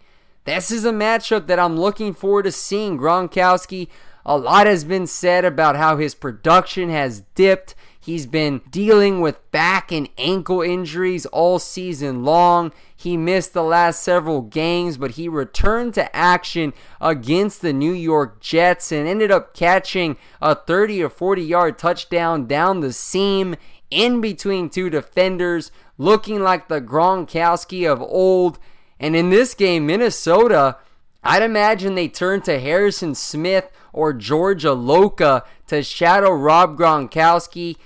This 0.44 0.72
is 0.72 0.85
a 0.85 0.90
matchup 0.90 1.46
that 1.46 1.61
I'm 1.61 1.78
looking 1.78 2.14
forward 2.14 2.44
to 2.44 2.52
seeing. 2.52 2.98
Gronkowski, 2.98 3.88
a 4.26 4.37
lot 4.37 4.66
has 4.66 4.82
been 4.82 5.06
said 5.06 5.44
about 5.44 5.76
how 5.76 5.98
his 5.98 6.14
production 6.14 6.90
has 6.90 7.22
dipped. 7.35 7.74
He's 8.05 8.27
been 8.27 8.62
dealing 8.69 9.21
with 9.21 9.49
back 9.53 9.93
and 9.93 10.09
ankle 10.19 10.61
injuries 10.61 11.25
all 11.27 11.61
season 11.61 12.25
long. 12.25 12.73
He 12.97 13.17
missed 13.17 13.53
the 13.53 13.62
last 13.62 14.03
several 14.03 14.43
games, 14.43 14.97
but 14.97 15.12
he 15.12 15.29
returned 15.29 15.95
to 15.95 16.15
action 16.15 16.73
against 17.01 17.62
the 17.62 17.73
New 17.73 17.93
York 17.93 18.41
Jets 18.41 18.91
and 18.91 19.07
ended 19.07 19.31
up 19.31 19.55
catching 19.55 20.17
a 20.41 20.57
30 20.57 21.01
or 21.05 21.11
40 21.11 21.43
yard 21.43 21.79
touchdown 21.79 22.49
down 22.49 22.81
the 22.81 22.93
seam 22.93 23.55
in 23.88 24.21
between 24.21 24.69
two 24.69 24.91
defenders, 24.91 25.71
looking 25.97 26.41
like 26.41 26.67
the 26.67 26.81
Gronkowski 26.81 27.88
of 27.88 28.03
old. 28.03 28.59
And 28.99 29.15
in 29.15 29.31
this 29.31 29.55
game, 29.55 29.87
Minnesota, 29.87 30.79
I'd 31.23 31.45
imagine 31.45 31.95
they 31.95 32.09
turned 32.09 32.45
to 32.47 32.59
Harrison 32.59 33.15
Smith 33.15 33.71
or 33.93 34.12
George 34.12 34.65
Iloka 34.65 35.45
to 35.69 35.85
shadow 35.85 36.33
Rob 36.33 36.77
Gronkowski 36.77 37.77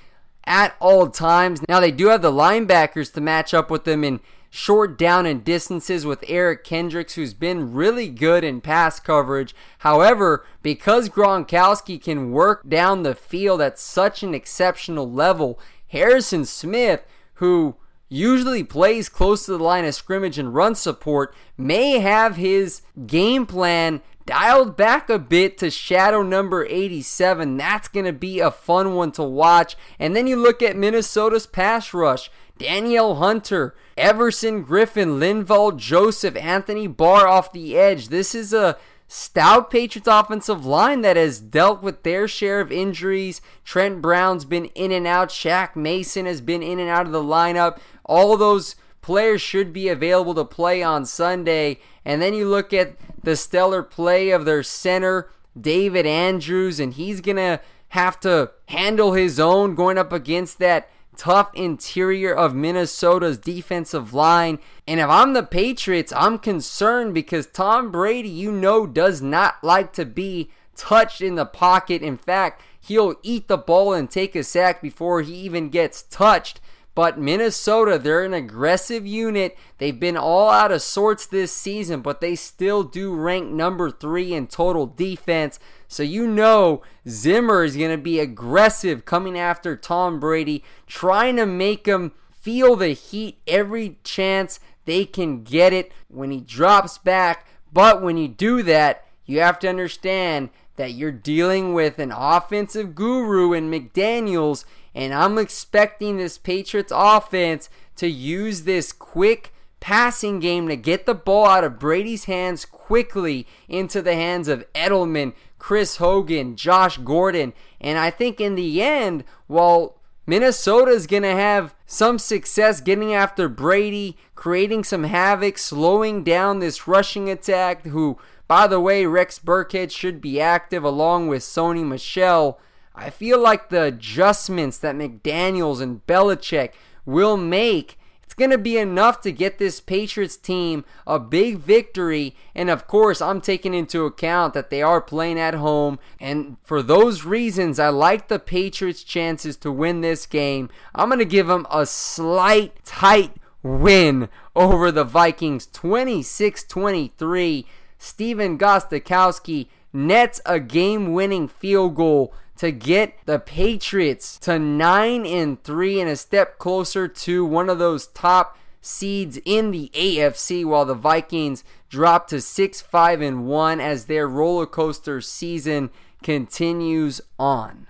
at 0.46 0.76
all 0.80 1.08
times. 1.08 1.60
Now 1.68 1.80
they 1.80 1.90
do 1.90 2.08
have 2.08 2.22
the 2.22 2.32
linebackers 2.32 3.12
to 3.14 3.20
match 3.20 3.52
up 3.52 3.70
with 3.70 3.84
them 3.84 4.04
in 4.04 4.20
short 4.48 4.96
down 4.96 5.26
and 5.26 5.44
distances 5.44 6.06
with 6.06 6.24
Eric 6.28 6.64
Kendricks, 6.64 7.14
who's 7.14 7.34
been 7.34 7.74
really 7.74 8.08
good 8.08 8.44
in 8.44 8.60
pass 8.60 8.98
coverage. 9.00 9.54
However, 9.78 10.46
because 10.62 11.08
Gronkowski 11.08 12.02
can 12.02 12.30
work 12.30 12.68
down 12.68 13.02
the 13.02 13.14
field 13.14 13.60
at 13.60 13.78
such 13.78 14.22
an 14.22 14.34
exceptional 14.34 15.10
level, 15.10 15.58
Harrison 15.88 16.44
Smith, 16.44 17.04
who 17.34 17.76
usually 18.08 18.62
plays 18.62 19.08
close 19.08 19.44
to 19.44 19.52
the 19.52 19.62
line 19.62 19.84
of 19.84 19.94
scrimmage 19.94 20.38
and 20.38 20.54
run 20.54 20.74
support, 20.74 21.34
may 21.58 21.98
have 21.98 22.36
his 22.36 22.82
game 23.06 23.46
plan 23.46 24.00
dialed 24.26 24.76
back 24.76 25.08
a 25.08 25.18
bit 25.18 25.56
to 25.58 25.70
shadow 25.70 26.22
number 26.22 26.66
87. 26.66 27.56
That's 27.56 27.88
going 27.88 28.06
to 28.06 28.12
be 28.12 28.40
a 28.40 28.50
fun 28.50 28.94
one 28.94 29.12
to 29.12 29.22
watch. 29.22 29.76
And 29.98 30.14
then 30.14 30.26
you 30.26 30.36
look 30.36 30.62
at 30.62 30.76
Minnesota's 30.76 31.46
pass 31.46 31.94
rush. 31.94 32.30
Danielle 32.58 33.16
Hunter, 33.16 33.74
Everson 33.96 34.64
Griffen, 34.64 35.18
Linval 35.18 35.76
Joseph, 35.76 36.36
Anthony 36.36 36.86
Barr 36.86 37.26
off 37.26 37.52
the 37.52 37.76
edge. 37.76 38.08
This 38.08 38.34
is 38.34 38.52
a 38.52 38.76
stout 39.08 39.70
Patriots 39.70 40.08
offensive 40.08 40.66
line 40.66 41.02
that 41.02 41.16
has 41.16 41.38
dealt 41.38 41.82
with 41.82 42.02
their 42.02 42.26
share 42.26 42.60
of 42.60 42.72
injuries. 42.72 43.40
Trent 43.64 44.00
Brown's 44.00 44.44
been 44.44 44.66
in 44.66 44.90
and 44.90 45.06
out. 45.06 45.28
Shaq 45.28 45.76
Mason 45.76 46.26
has 46.26 46.40
been 46.40 46.62
in 46.62 46.78
and 46.78 46.88
out 46.88 47.06
of 47.06 47.12
the 47.12 47.22
lineup. 47.22 47.78
All 48.04 48.36
those 48.36 48.74
players 49.06 49.40
should 49.40 49.72
be 49.72 49.88
available 49.88 50.34
to 50.34 50.44
play 50.44 50.82
on 50.82 51.06
Sunday. 51.06 51.78
And 52.04 52.20
then 52.20 52.34
you 52.34 52.48
look 52.48 52.72
at 52.72 52.96
the 53.22 53.36
stellar 53.36 53.84
play 53.84 54.30
of 54.30 54.44
their 54.44 54.64
center, 54.64 55.30
David 55.58 56.06
Andrews, 56.06 56.80
and 56.80 56.92
he's 56.92 57.20
going 57.20 57.36
to 57.36 57.60
have 57.90 58.18
to 58.20 58.50
handle 58.66 59.12
his 59.12 59.38
own 59.38 59.76
going 59.76 59.96
up 59.96 60.12
against 60.12 60.58
that 60.58 60.90
tough 61.16 61.52
interior 61.54 62.34
of 62.34 62.56
Minnesota's 62.56 63.38
defensive 63.38 64.12
line. 64.12 64.58
And 64.88 64.98
if 64.98 65.08
I'm 65.08 65.34
the 65.34 65.44
Patriots, 65.44 66.12
I'm 66.16 66.40
concerned 66.40 67.14
because 67.14 67.46
Tom 67.46 67.92
Brady, 67.92 68.28
you 68.28 68.50
know, 68.50 68.88
does 68.88 69.22
not 69.22 69.62
like 69.62 69.92
to 69.92 70.04
be 70.04 70.50
touched 70.74 71.20
in 71.20 71.36
the 71.36 71.46
pocket. 71.46 72.02
In 72.02 72.16
fact, 72.16 72.60
he'll 72.80 73.14
eat 73.22 73.46
the 73.46 73.56
ball 73.56 73.92
and 73.92 74.10
take 74.10 74.34
a 74.34 74.42
sack 74.42 74.82
before 74.82 75.22
he 75.22 75.34
even 75.34 75.68
gets 75.68 76.02
touched. 76.02 76.60
But 76.96 77.18
Minnesota, 77.18 77.98
they're 77.98 78.24
an 78.24 78.32
aggressive 78.32 79.06
unit. 79.06 79.58
They've 79.76 80.00
been 80.00 80.16
all 80.16 80.48
out 80.48 80.72
of 80.72 80.80
sorts 80.80 81.26
this 81.26 81.52
season, 81.52 82.00
but 82.00 82.22
they 82.22 82.34
still 82.34 82.82
do 82.82 83.14
rank 83.14 83.50
number 83.50 83.90
three 83.90 84.32
in 84.32 84.46
total 84.46 84.86
defense. 84.86 85.60
So 85.88 86.02
you 86.02 86.26
know 86.26 86.80
Zimmer 87.06 87.64
is 87.64 87.76
going 87.76 87.90
to 87.90 88.02
be 88.02 88.18
aggressive 88.18 89.04
coming 89.04 89.38
after 89.38 89.76
Tom 89.76 90.18
Brady, 90.18 90.64
trying 90.86 91.36
to 91.36 91.44
make 91.44 91.84
him 91.84 92.12
feel 92.30 92.76
the 92.76 92.94
heat 92.94 93.40
every 93.46 93.98
chance 94.02 94.58
they 94.86 95.04
can 95.04 95.42
get 95.42 95.74
it 95.74 95.92
when 96.08 96.30
he 96.30 96.40
drops 96.40 96.96
back. 96.96 97.46
But 97.70 98.00
when 98.00 98.16
you 98.16 98.26
do 98.26 98.62
that, 98.62 99.04
you 99.26 99.40
have 99.40 99.58
to 99.58 99.68
understand 99.68 100.48
that 100.76 100.94
you're 100.94 101.12
dealing 101.12 101.74
with 101.74 101.98
an 101.98 102.12
offensive 102.12 102.94
guru 102.94 103.52
in 103.52 103.70
McDaniels 103.70 104.64
and 104.96 105.12
I'm 105.12 105.36
expecting 105.36 106.16
this 106.16 106.38
Patriots 106.38 106.92
offense 106.92 107.68
to 107.96 108.08
use 108.08 108.62
this 108.62 108.92
quick 108.92 109.52
passing 109.78 110.40
game 110.40 110.68
to 110.68 110.76
get 110.76 111.04
the 111.04 111.14
ball 111.14 111.46
out 111.46 111.64
of 111.64 111.78
Brady's 111.78 112.24
hands 112.24 112.64
quickly 112.64 113.46
into 113.68 114.00
the 114.00 114.14
hands 114.14 114.48
of 114.48 114.64
Edelman, 114.72 115.34
Chris 115.58 115.96
Hogan, 115.96 116.56
Josh 116.56 116.96
Gordon. 116.96 117.52
And 117.78 117.98
I 117.98 118.08
think 118.08 118.40
in 118.40 118.54
the 118.54 118.80
end, 118.80 119.24
while 119.48 119.98
Minnesota 120.26 120.92
is 120.92 121.06
going 121.06 121.24
to 121.24 121.28
have 121.28 121.74
some 121.84 122.18
success 122.18 122.80
getting 122.80 123.12
after 123.12 123.50
Brady, 123.50 124.16
creating 124.34 124.84
some 124.84 125.04
havoc, 125.04 125.58
slowing 125.58 126.24
down 126.24 126.60
this 126.60 126.88
rushing 126.88 127.28
attack, 127.28 127.84
who, 127.84 128.18
by 128.48 128.66
the 128.66 128.80
way, 128.80 129.04
Rex 129.04 129.38
Burkhead 129.38 129.90
should 129.90 130.22
be 130.22 130.40
active 130.40 130.84
along 130.84 131.28
with 131.28 131.42
Sony 131.42 131.84
Michel. 131.84 132.58
I 132.96 133.10
feel 133.10 133.38
like 133.38 133.68
the 133.68 133.82
adjustments 133.82 134.78
that 134.78 134.96
McDaniels 134.96 135.82
and 135.82 136.04
Belichick 136.06 136.70
will 137.04 137.36
make, 137.36 137.98
it's 138.22 138.32
going 138.32 138.50
to 138.50 138.58
be 138.58 138.78
enough 138.78 139.20
to 139.20 139.32
get 139.32 139.58
this 139.58 139.80
Patriots 139.80 140.38
team 140.38 140.82
a 141.06 141.18
big 141.18 141.58
victory. 141.58 142.34
And 142.54 142.70
of 142.70 142.86
course, 142.86 143.20
I'm 143.20 143.42
taking 143.42 143.74
into 143.74 144.06
account 144.06 144.54
that 144.54 144.70
they 144.70 144.80
are 144.80 145.02
playing 145.02 145.38
at 145.38 145.54
home. 145.54 145.98
And 146.18 146.56
for 146.62 146.82
those 146.82 147.24
reasons, 147.24 147.78
I 147.78 147.90
like 147.90 148.28
the 148.28 148.38
Patriots' 148.38 149.04
chances 149.04 149.58
to 149.58 149.70
win 149.70 150.00
this 150.00 150.24
game. 150.24 150.70
I'm 150.94 151.10
going 151.10 151.18
to 151.18 151.26
give 151.26 151.48
them 151.48 151.66
a 151.70 151.84
slight, 151.84 152.82
tight 152.84 153.32
win 153.62 154.30
over 154.54 154.90
the 154.90 155.04
Vikings 155.04 155.66
26 155.66 156.64
23. 156.64 157.66
Stephen 157.98 158.58
Gostkowski 158.58 159.68
nets 159.92 160.40
a 160.46 160.60
game 160.60 161.12
winning 161.12 161.48
field 161.48 161.94
goal 161.94 162.34
to 162.56 162.72
get 162.72 163.14
the 163.26 163.38
Patriots 163.38 164.38
to 164.38 164.58
9 164.58 165.26
and 165.26 165.62
3 165.62 166.00
and 166.00 166.10
a 166.10 166.16
step 166.16 166.58
closer 166.58 167.06
to 167.06 167.44
one 167.44 167.68
of 167.68 167.78
those 167.78 168.06
top 168.08 168.58
seeds 168.80 169.38
in 169.44 169.70
the 169.70 169.90
AFC 169.94 170.64
while 170.64 170.84
the 170.84 170.94
Vikings 170.94 171.64
drop 171.88 172.28
to 172.28 172.40
6 172.40 172.80
5 172.80 173.20
and 173.20 173.46
1 173.46 173.80
as 173.80 174.04
their 174.04 174.28
roller 174.28 174.66
coaster 174.66 175.20
season 175.20 175.90
continues 176.22 177.20
on. 177.38 177.86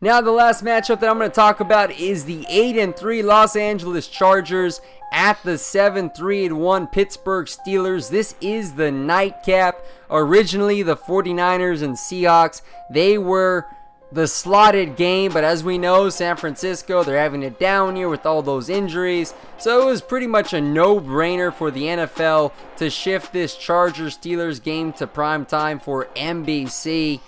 Now 0.00 0.22
the 0.22 0.30
last 0.30 0.64
matchup 0.64 1.00
that 1.00 1.10
I'm 1.10 1.18
going 1.18 1.30
to 1.30 1.34
talk 1.34 1.60
about 1.60 1.90
is 1.92 2.24
the 2.24 2.46
8 2.48 2.78
and 2.78 2.96
3 2.96 3.22
Los 3.22 3.54
Angeles 3.54 4.08
Chargers 4.08 4.80
at 5.12 5.42
the 5.44 5.58
7 5.58 6.10
3 6.10 6.46
and 6.46 6.58
1 6.58 6.86
Pittsburgh 6.86 7.46
Steelers. 7.46 8.10
This 8.10 8.34
is 8.40 8.72
the 8.72 8.90
nightcap. 8.90 9.84
Originally 10.08 10.82
the 10.82 10.96
49ers 10.96 11.82
and 11.82 11.96
Seahawks, 11.96 12.62
they 12.90 13.18
were 13.18 13.66
the 14.12 14.26
slotted 14.26 14.96
game, 14.96 15.32
but 15.32 15.44
as 15.44 15.62
we 15.62 15.78
know, 15.78 16.08
San 16.08 16.36
Francisco, 16.36 17.04
they're 17.04 17.18
having 17.18 17.44
a 17.44 17.50
down 17.50 17.96
year 17.96 18.08
with 18.08 18.26
all 18.26 18.42
those 18.42 18.68
injuries. 18.68 19.34
So 19.58 19.82
it 19.82 19.84
was 19.86 20.02
pretty 20.02 20.26
much 20.26 20.52
a 20.52 20.60
no 20.60 21.00
brainer 21.00 21.52
for 21.52 21.70
the 21.70 21.84
NFL 21.84 22.52
to 22.76 22.90
shift 22.90 23.32
this 23.32 23.56
Chargers 23.56 24.18
Steelers 24.18 24.62
game 24.62 24.92
to 24.94 25.06
prime 25.06 25.46
time 25.46 25.78
for 25.78 26.06
NBC. 26.16 27.20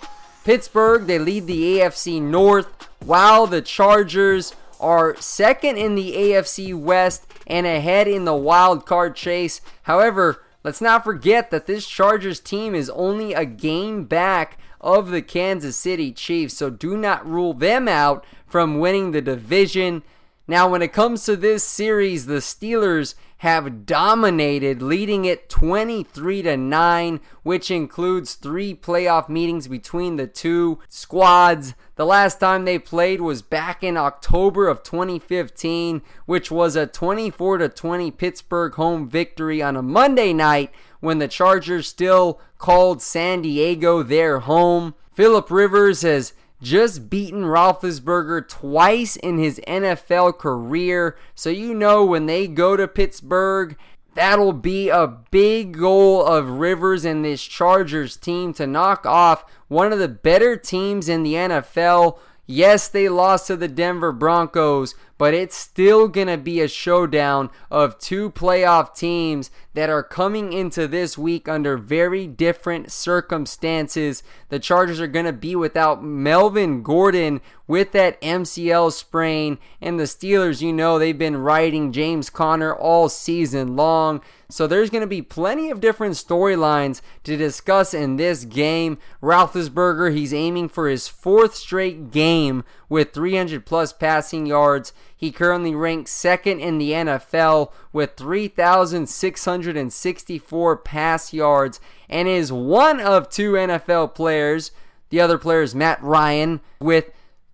Pittsburgh, 0.45 1.07
they 1.07 1.21
lead 1.21 1.47
the 1.47 1.79
AFC 1.79 2.21
North, 2.21 2.67
while 3.05 3.47
the 3.47 3.63
Chargers 3.63 4.55
are 4.81 5.15
second 5.21 5.77
in 5.77 5.95
the 5.95 6.13
AFC 6.13 6.75
West 6.75 7.27
and 7.47 7.67
ahead 7.67 8.09
in 8.09 8.25
the 8.25 8.35
wild 8.35 8.85
card 8.87 9.15
chase. 9.15 9.61
However, 9.85 10.43
let's 10.65 10.81
not 10.81 11.05
forget 11.05 11.53
that 11.53 11.67
this 11.67 11.87
Chargers 11.87 12.41
team 12.41 12.75
is 12.75 12.91
only 12.91 13.35
a 13.35 13.45
game 13.45 14.05
back 14.05 14.59
of 14.83 15.11
the 15.11 15.23
Kansas 15.23 15.77
City 15.77 16.13
Chiefs, 16.13 16.55
so 16.55 16.71
do 16.71 16.97
not 16.97 17.27
rule 17.27 17.55
them 17.55 17.89
out 17.89 18.25
from 18.47 18.79
winning 18.79 19.13
the 19.13 19.23
division. 19.23 20.03
Now, 20.49 20.69
when 20.69 20.83
it 20.83 20.93
comes 20.93 21.25
to 21.25 21.37
this 21.37 21.65
series, 21.65 22.27
the 22.27 22.41
Steelers 22.41 23.15
have 23.39 23.87
dominated, 23.87 24.81
leading 24.81 25.25
it 25.25 25.49
23 25.49 26.43
to 26.43 26.57
9, 26.57 27.21
which 27.43 27.73
includes 27.73 28.35
three 28.35 28.73
playoff 28.73 29.29
meetings 29.29 29.67
between 29.67 30.15
the 30.15 30.29
two 30.29 30.79
squads. 30.89 31.75
The 31.97 32.07
last 32.07 32.39
time 32.39 32.65
they 32.65 32.79
played 32.79 33.21
was 33.21 33.43
back 33.43 33.83
in 33.83 33.97
October 33.97 34.69
of 34.69 34.85
2015, 34.85 36.03
which 36.27 36.53
was 36.53 36.77
a 36.77 36.87
24 36.87 37.59
to 37.59 37.69
20 37.69 38.11
Pittsburgh 38.13 38.75
home 38.75 39.09
victory 39.09 39.61
on 39.61 39.75
a 39.75 39.83
Monday 39.83 40.33
night 40.33 40.71
when 41.03 41.19
the 41.19 41.29
Chargers 41.29 41.89
still 41.89 42.41
called 42.59 43.03
San 43.03 43.43
Diego 43.43 44.03
their 44.05 44.39
home. 44.39 44.95
Philip 45.13 45.51
Rivers 45.51 46.03
has 46.03 46.33
just 46.63 47.11
beaten 47.11 47.43
Roethlisberger 47.43 48.49
twice 48.49 49.17
in 49.17 49.39
his 49.39 49.61
NFL 49.67 50.39
career. 50.39 51.19
So 51.35 51.51
you 51.51 51.75
know 51.75 52.05
when 52.05 52.27
they 52.27 52.47
go 52.47 52.77
to 52.77 52.87
Pittsburgh, 52.87 53.77
that'll 54.15 54.53
be 54.53 54.89
a 54.89 55.09
big 55.09 55.77
goal 55.77 56.25
of 56.25 56.61
Rivers 56.61 57.05
and 57.05 57.25
this 57.25 57.43
Chargers 57.43 58.17
team 58.17 58.53
to 58.55 58.67
knock 58.67 59.05
off 59.05 59.45
one 59.67 59.93
of 59.93 59.99
the 59.99 60.09
better 60.09 60.57
teams 60.57 61.09
in 61.09 61.25
the 61.25 61.35
NFL. 61.35 62.17
Yes, 62.47 62.89
they 62.89 63.09
lost 63.09 63.47
to 63.47 63.57
the 63.57 63.69
Denver 63.69 64.11
Broncos, 64.11 64.97
but 65.17 65.33
it's 65.33 65.55
still 65.55 66.09
going 66.09 66.27
to 66.27 66.37
be 66.37 66.61
a 66.61 66.67
showdown 66.67 67.51
of 67.71 68.01
two 68.01 68.31
playoff 68.31 68.97
teams 68.97 69.53
that 69.75 69.89
are 69.89 70.03
coming 70.03 70.53
into 70.53 70.89
this 70.89 71.17
week 71.17 71.49
under 71.49 71.77
very 71.77 72.27
different 72.27 72.91
circumstances. 72.91 74.25
The 74.49 74.59
Chargers 74.59 75.01
are 75.01 75.07
going 75.07 75.27
to 75.27 75.33
be 75.33 75.55
without 75.55 76.03
Melvin 76.03 76.83
Gordon 76.83 77.41
with 77.69 77.93
that 77.93 78.21
MCL 78.21 78.91
sprain, 78.91 79.59
and 79.81 80.01
the 80.01 80.05
Steelers, 80.05 80.61
you 80.61 80.73
know, 80.73 80.99
they've 80.99 81.17
been 81.17 81.37
riding 81.37 81.93
James 81.93 82.29
Conner 82.29 82.75
all 82.75 83.09
season 83.09 83.77
long. 83.77 84.21
So 84.53 84.67
there's 84.67 84.91
going 84.91 85.01
to 85.01 85.07
be 85.07 85.23
plenty 85.23 85.71
of 85.71 85.81
different 85.81 86.15
storylines 86.15 87.01
to 87.25 87.39
discuss 87.39 87.95
in 87.95 88.17
this 88.17 88.45
game. 88.45 88.99
Roethlisberger, 89.23 90.15
he's 90.15 90.35
aiming 90.35 90.69
for 90.69 90.91
his 90.91 91.09
fourth 91.09 91.55
straight 91.55 92.11
game 92.11 92.63
with 92.87 93.15
300 93.15 93.65
plus 93.65 93.95
passing 93.95 94.45
yards. 94.45 94.93
He 95.17 95.33
currently 95.33 95.75
ranks 95.75 96.11
second 96.11 96.61
in 96.61 96.77
the 96.77 96.93
NFL 96.93 97.73
with 97.95 98.17
3,664 98.17 100.77
pass 100.77 101.33
yards 101.33 101.81
and 102.11 102.29
is 102.29 102.53
one 102.53 103.01
of 103.01 103.31
two 103.31 103.53
NFL 103.53 104.15
players. 104.15 104.71
The 105.09 105.23
other 105.23 105.39
player 105.39 105.63
is 105.63 105.75
Matt 105.75 106.03
Ryan 106.03 106.61
with 106.79 107.11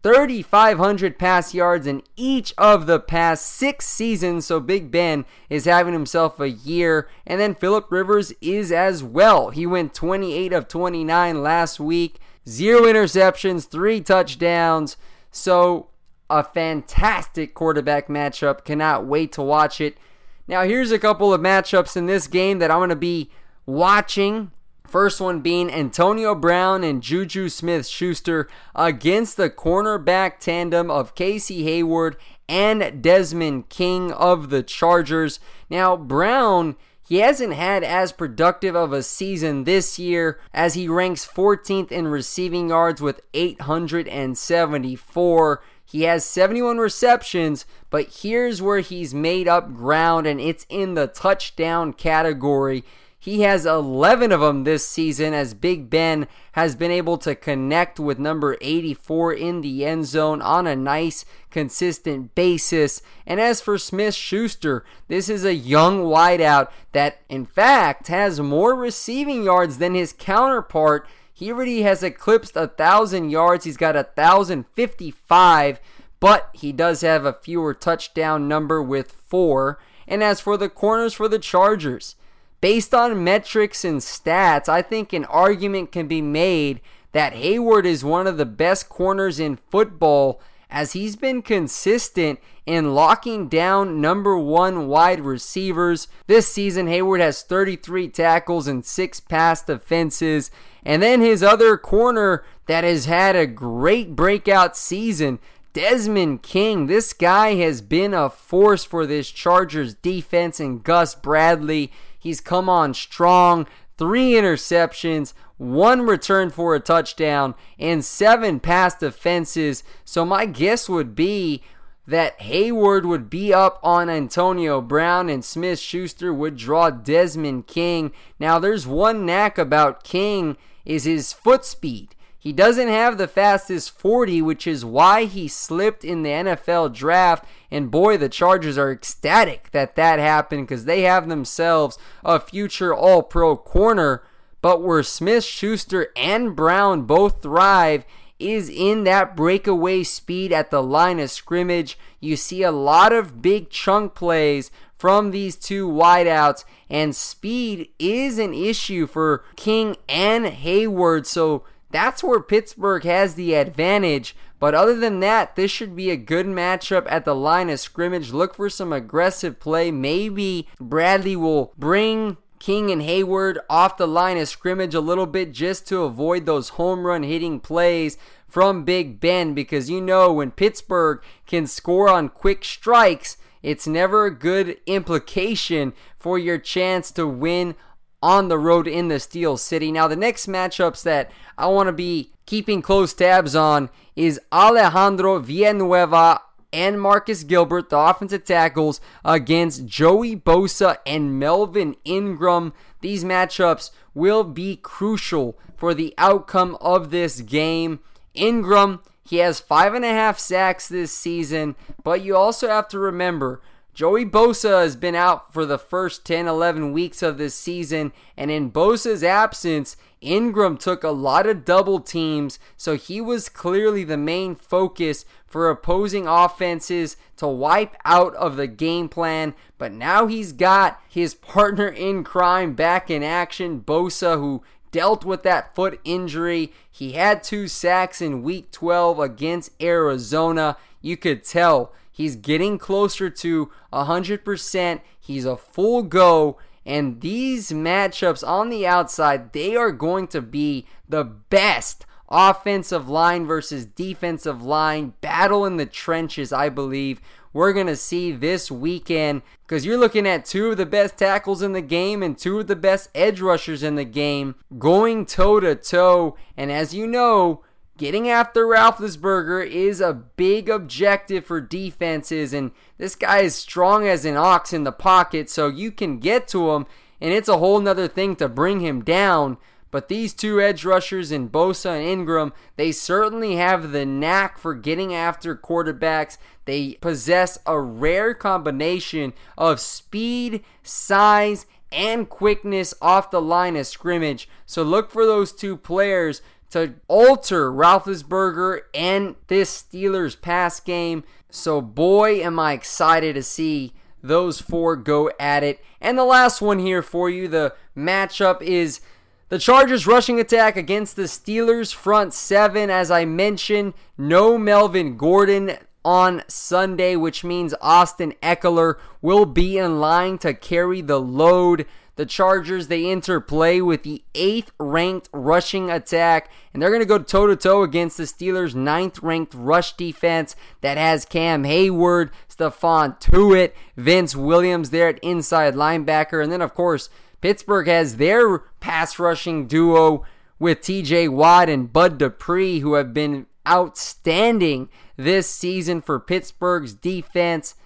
3,500 0.08 1.18
pass 1.18 1.52
yards 1.52 1.86
in 1.86 2.02
each 2.16 2.54
of 2.56 2.86
the 2.86 2.98
past 2.98 3.44
six 3.44 3.86
seasons. 3.86 4.46
So 4.46 4.58
Big 4.58 4.90
Ben 4.90 5.26
is 5.50 5.66
having 5.66 5.92
himself 5.92 6.40
a 6.40 6.48
year. 6.48 7.10
And 7.26 7.38
then 7.38 7.54
Philip 7.54 7.92
Rivers 7.92 8.32
is 8.40 8.72
as 8.72 9.04
well. 9.04 9.50
He 9.50 9.66
went 9.66 9.92
28 9.92 10.54
of 10.54 10.66
29 10.66 11.42
last 11.42 11.78
week, 11.78 12.20
zero 12.48 12.84
interceptions, 12.84 13.68
three 13.68 14.00
touchdowns. 14.00 14.96
So 15.30 15.90
a 16.30 16.42
fantastic 16.42 17.52
quarterback 17.52 18.08
matchup. 18.08 18.64
Cannot 18.64 19.04
wait 19.04 19.30
to 19.32 19.42
watch 19.42 19.78
it. 19.78 19.98
Now, 20.46 20.62
here's 20.62 20.90
a 20.90 20.98
couple 20.98 21.34
of 21.34 21.42
matchups 21.42 21.98
in 21.98 22.06
this 22.06 22.28
game 22.28 22.60
that 22.60 22.70
I'm 22.70 22.78
going 22.78 22.88
to 22.88 22.96
be 22.96 23.30
watching. 23.66 24.52
First 24.88 25.20
one 25.20 25.40
being 25.40 25.70
Antonio 25.70 26.34
Brown 26.34 26.82
and 26.82 27.02
Juju 27.02 27.50
Smith 27.50 27.86
Schuster 27.86 28.48
against 28.74 29.36
the 29.36 29.50
cornerback 29.50 30.38
tandem 30.38 30.90
of 30.90 31.14
Casey 31.14 31.64
Hayward 31.64 32.16
and 32.48 33.02
Desmond 33.02 33.68
King 33.68 34.10
of 34.12 34.48
the 34.48 34.62
Chargers. 34.62 35.40
Now, 35.68 35.94
Brown. 35.96 36.76
He 37.06 37.18
hasn't 37.20 37.52
had 37.54 37.84
as 37.84 38.12
productive 38.12 38.76
of 38.76 38.92
a 38.92 39.02
season 39.02 39.64
this 39.64 39.98
year 39.98 40.38
as 40.52 40.74
he 40.74 40.88
ranks 40.88 41.26
14th 41.26 41.90
in 41.90 42.08
receiving 42.08 42.68
yards 42.68 43.00
with 43.00 43.22
874. 43.32 45.62
He 45.86 46.02
has 46.02 46.26
71 46.26 46.76
receptions, 46.76 47.64
but 47.88 48.18
here's 48.20 48.60
where 48.60 48.80
he's 48.80 49.14
made 49.14 49.48
up 49.48 49.72
ground, 49.72 50.26
and 50.26 50.38
it's 50.38 50.66
in 50.68 50.92
the 50.92 51.06
touchdown 51.06 51.94
category. 51.94 52.84
He 53.18 53.42
has 53.42 53.66
11 53.66 54.30
of 54.30 54.40
them 54.40 54.64
this 54.64 54.86
season 54.86 55.34
as 55.34 55.52
Big 55.52 55.90
Ben 55.90 56.28
has 56.52 56.76
been 56.76 56.90
able 56.90 57.18
to 57.18 57.34
connect 57.34 57.98
with 57.98 58.18
number 58.18 58.56
84 58.60 59.34
in 59.34 59.60
the 59.60 59.84
end 59.84 60.06
zone 60.06 60.40
on 60.40 60.66
a 60.66 60.76
nice, 60.76 61.24
consistent 61.50 62.34
basis. 62.34 63.02
And 63.26 63.40
as 63.40 63.60
for 63.60 63.76
Smith 63.76 64.14
Schuster, 64.14 64.84
this 65.08 65.28
is 65.28 65.44
a 65.44 65.54
young 65.54 66.04
wideout 66.04 66.70
that, 66.92 67.20
in 67.28 67.44
fact, 67.44 68.06
has 68.06 68.40
more 68.40 68.74
receiving 68.74 69.42
yards 69.42 69.78
than 69.78 69.94
his 69.94 70.14
counterpart 70.16 71.06
he 71.38 71.52
already 71.52 71.82
has 71.82 72.02
eclipsed 72.02 72.56
a 72.56 72.66
thousand 72.66 73.30
yards. 73.30 73.64
He's 73.64 73.76
got 73.76 73.94
a 73.94 74.02
thousand 74.02 74.66
fifty-five, 74.72 75.78
but 76.18 76.50
he 76.52 76.72
does 76.72 77.02
have 77.02 77.24
a 77.24 77.32
fewer 77.32 77.74
touchdown 77.74 78.48
number 78.48 78.82
with 78.82 79.12
four. 79.12 79.78
And 80.08 80.24
as 80.24 80.40
for 80.40 80.56
the 80.56 80.68
corners 80.68 81.14
for 81.14 81.28
the 81.28 81.38
Chargers, 81.38 82.16
based 82.60 82.94
on 82.94 83.24
metrics 83.24 83.84
and 83.84 84.00
stats, 84.00 84.68
I 84.68 84.82
think 84.82 85.12
an 85.12 85.24
argument 85.26 85.92
can 85.92 86.08
be 86.08 86.22
made 86.22 86.80
that 87.12 87.32
Hayward 87.34 87.86
is 87.86 88.04
one 88.04 88.26
of 88.26 88.36
the 88.36 88.46
best 88.46 88.88
corners 88.88 89.40
in 89.40 89.56
football 89.56 90.40
as 90.70 90.92
he's 90.92 91.16
been 91.16 91.40
consistent 91.40 92.38
in 92.66 92.94
locking 92.94 93.48
down 93.48 94.00
number 94.00 94.36
one 94.36 94.86
wide 94.88 95.20
receivers. 95.20 96.08
This 96.26 96.46
season, 96.46 96.86
Hayward 96.86 97.20
has 97.20 97.42
33 97.42 98.08
tackles 98.08 98.68
and 98.68 98.84
six 98.84 99.20
pass 99.20 99.62
defenses. 99.62 100.50
And 100.84 101.02
then 101.02 101.20
his 101.20 101.42
other 101.42 101.78
corner 101.78 102.44
that 102.66 102.84
has 102.84 103.06
had 103.06 103.34
a 103.34 103.46
great 103.46 104.14
breakout 104.14 104.76
season, 104.76 105.38
Desmond 105.72 106.42
King. 106.42 106.86
This 106.86 107.14
guy 107.14 107.54
has 107.54 107.80
been 107.80 108.12
a 108.12 108.28
force 108.28 108.84
for 108.84 109.06
this 109.06 109.30
Chargers 109.30 109.94
defense 109.94 110.60
and 110.60 110.84
Gus 110.84 111.14
Bradley. 111.14 111.90
He's 112.18 112.40
come 112.40 112.68
on 112.68 112.94
strong. 112.94 113.66
Three 113.96 114.32
interceptions, 114.32 115.34
one 115.56 116.02
return 116.02 116.50
for 116.50 116.74
a 116.74 116.80
touchdown, 116.80 117.54
and 117.78 118.04
seven 118.04 118.60
pass 118.60 118.94
defenses. 118.94 119.82
So 120.04 120.24
my 120.24 120.46
guess 120.46 120.88
would 120.88 121.14
be 121.14 121.62
that 122.06 122.40
Hayward 122.40 123.04
would 123.04 123.28
be 123.28 123.52
up 123.52 123.78
on 123.82 124.08
Antonio 124.08 124.80
Brown 124.80 125.28
and 125.28 125.44
Smith 125.44 125.78
Schuster 125.78 126.32
would 126.32 126.56
draw 126.56 126.88
Desmond 126.88 127.66
King. 127.66 128.12
Now 128.38 128.58
there's 128.58 128.86
one 128.86 129.26
knack 129.26 129.58
about 129.58 130.04
King 130.04 130.56
is 130.86 131.04
his 131.04 131.34
foot 131.34 131.66
speed. 131.66 132.14
He 132.40 132.52
doesn't 132.52 132.88
have 132.88 133.18
the 133.18 133.26
fastest 133.26 133.90
40, 133.98 134.42
which 134.42 134.66
is 134.66 134.84
why 134.84 135.24
he 135.24 135.48
slipped 135.48 136.04
in 136.04 136.22
the 136.22 136.30
NFL 136.30 136.94
draft. 136.94 137.44
And 137.70 137.90
boy, 137.90 138.16
the 138.16 138.28
Chargers 138.28 138.78
are 138.78 138.92
ecstatic 138.92 139.70
that 139.72 139.96
that 139.96 140.20
happened 140.20 140.68
because 140.68 140.84
they 140.84 141.02
have 141.02 141.28
themselves 141.28 141.98
a 142.24 142.38
future 142.38 142.94
All 142.94 143.22
Pro 143.22 143.56
corner. 143.56 144.22
But 144.62 144.82
where 144.82 145.02
Smith, 145.02 145.44
Schuster, 145.44 146.08
and 146.16 146.54
Brown 146.54 147.02
both 147.02 147.42
thrive 147.42 148.04
is 148.38 148.68
in 148.68 149.02
that 149.04 149.36
breakaway 149.36 150.04
speed 150.04 150.52
at 150.52 150.70
the 150.70 150.82
line 150.82 151.18
of 151.18 151.30
scrimmage. 151.30 151.98
You 152.20 152.36
see 152.36 152.62
a 152.62 152.70
lot 152.70 153.12
of 153.12 153.42
big 153.42 153.68
chunk 153.68 154.14
plays 154.14 154.70
from 154.96 155.30
these 155.30 155.56
two 155.56 155.88
wideouts, 155.88 156.64
and 156.90 157.14
speed 157.14 157.88
is 157.98 158.38
an 158.38 158.52
issue 158.52 159.06
for 159.06 159.44
King 159.56 159.96
and 160.08 160.46
Hayward. 160.46 161.26
So 161.26 161.64
that's 161.90 162.22
where 162.22 162.40
Pittsburgh 162.40 163.04
has 163.04 163.34
the 163.34 163.54
advantage. 163.54 164.36
But 164.60 164.74
other 164.74 164.96
than 164.96 165.20
that, 165.20 165.56
this 165.56 165.70
should 165.70 165.94
be 165.94 166.10
a 166.10 166.16
good 166.16 166.46
matchup 166.46 167.06
at 167.08 167.24
the 167.24 167.34
line 167.34 167.70
of 167.70 167.80
scrimmage. 167.80 168.32
Look 168.32 168.54
for 168.54 168.68
some 168.68 168.92
aggressive 168.92 169.60
play. 169.60 169.90
Maybe 169.90 170.68
Bradley 170.80 171.36
will 171.36 171.72
bring 171.78 172.36
King 172.58 172.90
and 172.90 173.02
Hayward 173.02 173.60
off 173.70 173.96
the 173.96 174.08
line 174.08 174.36
of 174.36 174.48
scrimmage 174.48 174.94
a 174.94 175.00
little 175.00 175.26
bit 175.26 175.52
just 175.52 175.86
to 175.88 176.02
avoid 176.02 176.44
those 176.44 176.70
home 176.70 177.06
run 177.06 177.22
hitting 177.22 177.60
plays 177.60 178.18
from 178.48 178.84
Big 178.84 179.20
Ben 179.20 179.54
because 179.54 179.88
you 179.88 180.00
know 180.00 180.32
when 180.32 180.50
Pittsburgh 180.50 181.22
can 181.46 181.66
score 181.66 182.08
on 182.08 182.28
quick 182.28 182.64
strikes, 182.64 183.36
it's 183.62 183.86
never 183.86 184.26
a 184.26 184.34
good 184.34 184.78
implication 184.86 185.92
for 186.18 186.38
your 186.38 186.58
chance 186.58 187.10
to 187.12 187.26
win 187.26 187.76
on 188.22 188.48
the 188.48 188.58
road 188.58 188.86
in 188.86 189.08
the 189.08 189.20
Steel 189.20 189.56
City. 189.56 189.92
Now, 189.92 190.08
the 190.08 190.16
next 190.16 190.46
matchups 190.46 191.02
that 191.04 191.30
I 191.56 191.66
want 191.68 191.88
to 191.88 191.92
be 191.92 192.32
keeping 192.46 192.82
close 192.82 193.14
tabs 193.14 193.54
on 193.54 193.90
is 194.16 194.40
Alejandro 194.52 195.38
Villanueva 195.38 196.40
and 196.72 197.00
Marcus 197.00 197.44
Gilbert, 197.44 197.88
the 197.88 197.98
offensive 197.98 198.44
tackles, 198.44 199.00
against 199.24 199.86
Joey 199.86 200.36
Bosa 200.36 200.98
and 201.06 201.38
Melvin 201.38 201.96
Ingram. 202.04 202.72
These 203.00 203.24
matchups 203.24 203.90
will 204.14 204.44
be 204.44 204.76
crucial 204.76 205.58
for 205.76 205.94
the 205.94 206.14
outcome 206.18 206.76
of 206.80 207.10
this 207.10 207.40
game. 207.40 208.00
Ingram 208.34 209.00
he 209.28 209.36
has 209.38 209.60
five 209.60 209.92
and 209.92 210.06
a 210.06 210.08
half 210.08 210.38
sacks 210.38 210.88
this 210.88 211.12
season, 211.12 211.76
but 212.02 212.22
you 212.22 212.34
also 212.34 212.68
have 212.68 212.88
to 212.88 212.98
remember 212.98 213.60
Joey 213.98 214.24
Bosa 214.24 214.82
has 214.82 214.94
been 214.94 215.16
out 215.16 215.52
for 215.52 215.66
the 215.66 215.76
first 215.76 216.24
10 216.24 216.46
11 216.46 216.92
weeks 216.92 217.20
of 217.20 217.36
this 217.36 217.56
season, 217.56 218.12
and 218.36 218.48
in 218.48 218.70
Bosa's 218.70 219.24
absence, 219.24 219.96
Ingram 220.20 220.76
took 220.76 221.02
a 221.02 221.10
lot 221.10 221.48
of 221.48 221.64
double 221.64 221.98
teams, 221.98 222.60
so 222.76 222.94
he 222.94 223.20
was 223.20 223.48
clearly 223.48 224.04
the 224.04 224.16
main 224.16 224.54
focus 224.54 225.24
for 225.48 225.68
opposing 225.68 226.28
offenses 226.28 227.16
to 227.38 227.48
wipe 227.48 227.96
out 228.04 228.36
of 228.36 228.54
the 228.54 228.68
game 228.68 229.08
plan. 229.08 229.52
But 229.78 229.90
now 229.90 230.28
he's 230.28 230.52
got 230.52 231.02
his 231.08 231.34
partner 231.34 231.88
in 231.88 232.22
crime 232.22 232.74
back 232.74 233.10
in 233.10 233.24
action, 233.24 233.80
Bosa, 233.80 234.36
who 234.36 234.62
dealt 234.92 235.24
with 235.24 235.42
that 235.42 235.74
foot 235.74 235.98
injury. 236.04 236.72
He 236.88 237.14
had 237.14 237.42
two 237.42 237.66
sacks 237.66 238.22
in 238.22 238.44
week 238.44 238.70
12 238.70 239.18
against 239.18 239.72
Arizona. 239.82 240.76
You 241.02 241.16
could 241.16 241.42
tell 241.42 241.92
he's 242.18 242.34
getting 242.34 242.78
closer 242.78 243.30
to 243.30 243.70
100%. 243.92 245.00
He's 245.18 245.44
a 245.44 245.56
full 245.56 246.02
go. 246.02 246.58
And 246.84 247.20
these 247.20 247.70
matchups 247.70 248.46
on 248.46 248.70
the 248.70 248.86
outside, 248.86 249.52
they 249.52 249.76
are 249.76 249.92
going 249.92 250.26
to 250.28 250.42
be 250.42 250.86
the 251.08 251.22
best 251.22 252.04
offensive 252.28 253.08
line 253.08 253.46
versus 253.46 253.86
defensive 253.86 254.62
line 254.62 255.14
battle 255.20 255.64
in 255.64 255.76
the 255.76 255.86
trenches, 255.86 256.52
I 256.52 256.68
believe 256.68 257.20
we're 257.52 257.72
going 257.72 257.86
to 257.86 257.96
see 257.96 258.32
this 258.32 258.70
weekend 258.70 259.42
because 259.66 259.84
you're 259.84 259.98
looking 259.98 260.26
at 260.26 260.44
two 260.44 260.70
of 260.70 260.76
the 260.76 260.86
best 260.86 261.16
tackles 261.16 261.62
in 261.62 261.72
the 261.72 261.80
game 261.80 262.22
and 262.22 262.36
two 262.36 262.60
of 262.60 262.66
the 262.66 262.76
best 262.76 263.08
edge 263.14 263.40
rushers 263.40 263.82
in 263.82 263.94
the 263.94 264.04
game 264.04 264.54
going 264.78 265.26
toe 265.26 265.60
to 265.60 265.74
toe. 265.74 266.36
And 266.56 266.70
as 266.70 266.94
you 266.94 267.06
know, 267.06 267.64
getting 267.98 268.28
after 268.28 268.64
Roethlisberger 268.64 269.66
is 269.66 270.00
a 270.00 270.14
big 270.14 270.70
objective 270.70 271.44
for 271.44 271.60
defenses. 271.60 272.54
And 272.54 272.70
this 272.96 273.14
guy 273.14 273.40
is 273.40 273.54
strong 273.54 274.06
as 274.06 274.24
an 274.24 274.36
ox 274.36 274.72
in 274.72 274.84
the 274.84 274.92
pocket, 274.92 275.50
so 275.50 275.68
you 275.68 275.90
can 275.92 276.18
get 276.18 276.48
to 276.48 276.70
him. 276.70 276.86
And 277.20 277.34
it's 277.34 277.48
a 277.48 277.58
whole 277.58 277.80
nother 277.80 278.08
thing 278.08 278.36
to 278.36 278.48
bring 278.48 278.80
him 278.80 279.02
down. 279.04 279.58
But 279.90 280.08
these 280.08 280.34
two 280.34 280.60
edge 280.60 280.84
rushers 280.84 281.32
in 281.32 281.48
Bosa 281.48 281.96
and 281.96 282.06
Ingram, 282.06 282.52
they 282.76 282.92
certainly 282.92 283.56
have 283.56 283.90
the 283.90 284.06
knack 284.06 284.58
for 284.58 284.74
getting 284.74 285.14
after 285.14 285.56
quarterbacks. 285.56 286.36
They 286.66 286.94
possess 287.00 287.58
a 287.66 287.80
rare 287.80 288.34
combination 288.34 289.32
of 289.56 289.80
speed, 289.80 290.62
size, 290.82 291.66
and 291.90 292.28
quickness 292.28 292.92
off 293.00 293.30
the 293.30 293.40
line 293.40 293.76
of 293.76 293.86
scrimmage. 293.86 294.46
So 294.66 294.82
look 294.82 295.10
for 295.10 295.24
those 295.24 295.52
two 295.52 295.76
players 295.76 296.42
to 296.70 296.94
alter 297.08 297.72
Roethlisberger 297.72 298.80
and 298.94 299.36
this 299.46 299.82
Steelers 299.82 300.40
pass 300.40 300.80
game. 300.80 301.24
So 301.50 301.80
boy, 301.80 302.40
am 302.40 302.58
I 302.58 302.72
excited 302.72 303.34
to 303.34 303.42
see 303.42 303.94
those 304.22 304.60
four 304.60 304.96
go 304.96 305.30
at 305.38 305.62
it. 305.62 305.80
And 306.00 306.18
the 306.18 306.24
last 306.24 306.60
one 306.60 306.78
here 306.78 307.02
for 307.02 307.30
you, 307.30 307.48
the 307.48 307.74
matchup 307.96 308.62
is 308.62 309.00
the 309.48 309.58
Chargers 309.58 310.06
rushing 310.06 310.38
attack 310.38 310.76
against 310.76 311.16
the 311.16 311.22
Steelers 311.22 311.94
front 311.94 312.34
seven. 312.34 312.90
As 312.90 313.10
I 313.10 313.24
mentioned, 313.24 313.94
no 314.16 314.58
Melvin 314.58 315.16
Gordon 315.16 315.78
on 316.04 316.42
Sunday, 316.48 317.16
which 317.16 317.44
means 317.44 317.74
Austin 317.80 318.34
Ekeler 318.42 318.96
will 319.20 319.46
be 319.46 319.78
in 319.78 320.00
line 320.00 320.38
to 320.38 320.54
carry 320.54 321.00
the 321.00 321.20
load. 321.20 321.86
The 322.18 322.26
Chargers, 322.26 322.88
they 322.88 323.08
interplay 323.12 323.80
with 323.80 324.02
the 324.02 324.24
eighth 324.34 324.72
ranked 324.80 325.28
rushing 325.32 325.88
attack, 325.88 326.50
and 326.74 326.82
they're 326.82 326.90
going 326.90 327.00
to 327.00 327.06
go 327.06 327.20
toe 327.20 327.46
to 327.46 327.54
toe 327.54 327.84
against 327.84 328.16
the 328.16 328.24
Steelers' 328.24 328.74
ninth 328.74 329.22
ranked 329.22 329.54
rush 329.54 329.92
defense 329.92 330.56
that 330.80 330.98
has 330.98 331.24
Cam 331.24 331.62
Hayward, 331.62 332.32
Stephon 332.48 333.20
Tuitt, 333.20 333.72
Vince 333.96 334.34
Williams 334.34 334.90
there 334.90 335.06
at 335.06 335.20
inside 335.20 335.76
linebacker, 335.76 336.42
and 336.42 336.50
then, 336.50 336.60
of 336.60 336.74
course, 336.74 337.08
Pittsburgh 337.40 337.86
has 337.86 338.16
their 338.16 338.58
pass 338.80 339.20
rushing 339.20 339.68
duo 339.68 340.26
with 340.58 340.80
TJ 340.80 341.28
Watt 341.28 341.68
and 341.68 341.92
Bud 341.92 342.18
Dupree, 342.18 342.80
who 342.80 342.94
have 342.94 343.14
been 343.14 343.46
outstanding 343.68 344.88
this 345.16 345.48
season 345.48 346.00
for 346.00 346.18
Pittsburgh's 346.18 346.94
defense. 346.94 347.76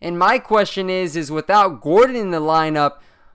And 0.00 0.18
my 0.18 0.38
question 0.38 0.88
is, 0.88 1.16
is 1.16 1.30
without 1.30 1.82
Gordon 1.82 2.16
in 2.16 2.30
the 2.30 2.40
lineup, 2.40 2.94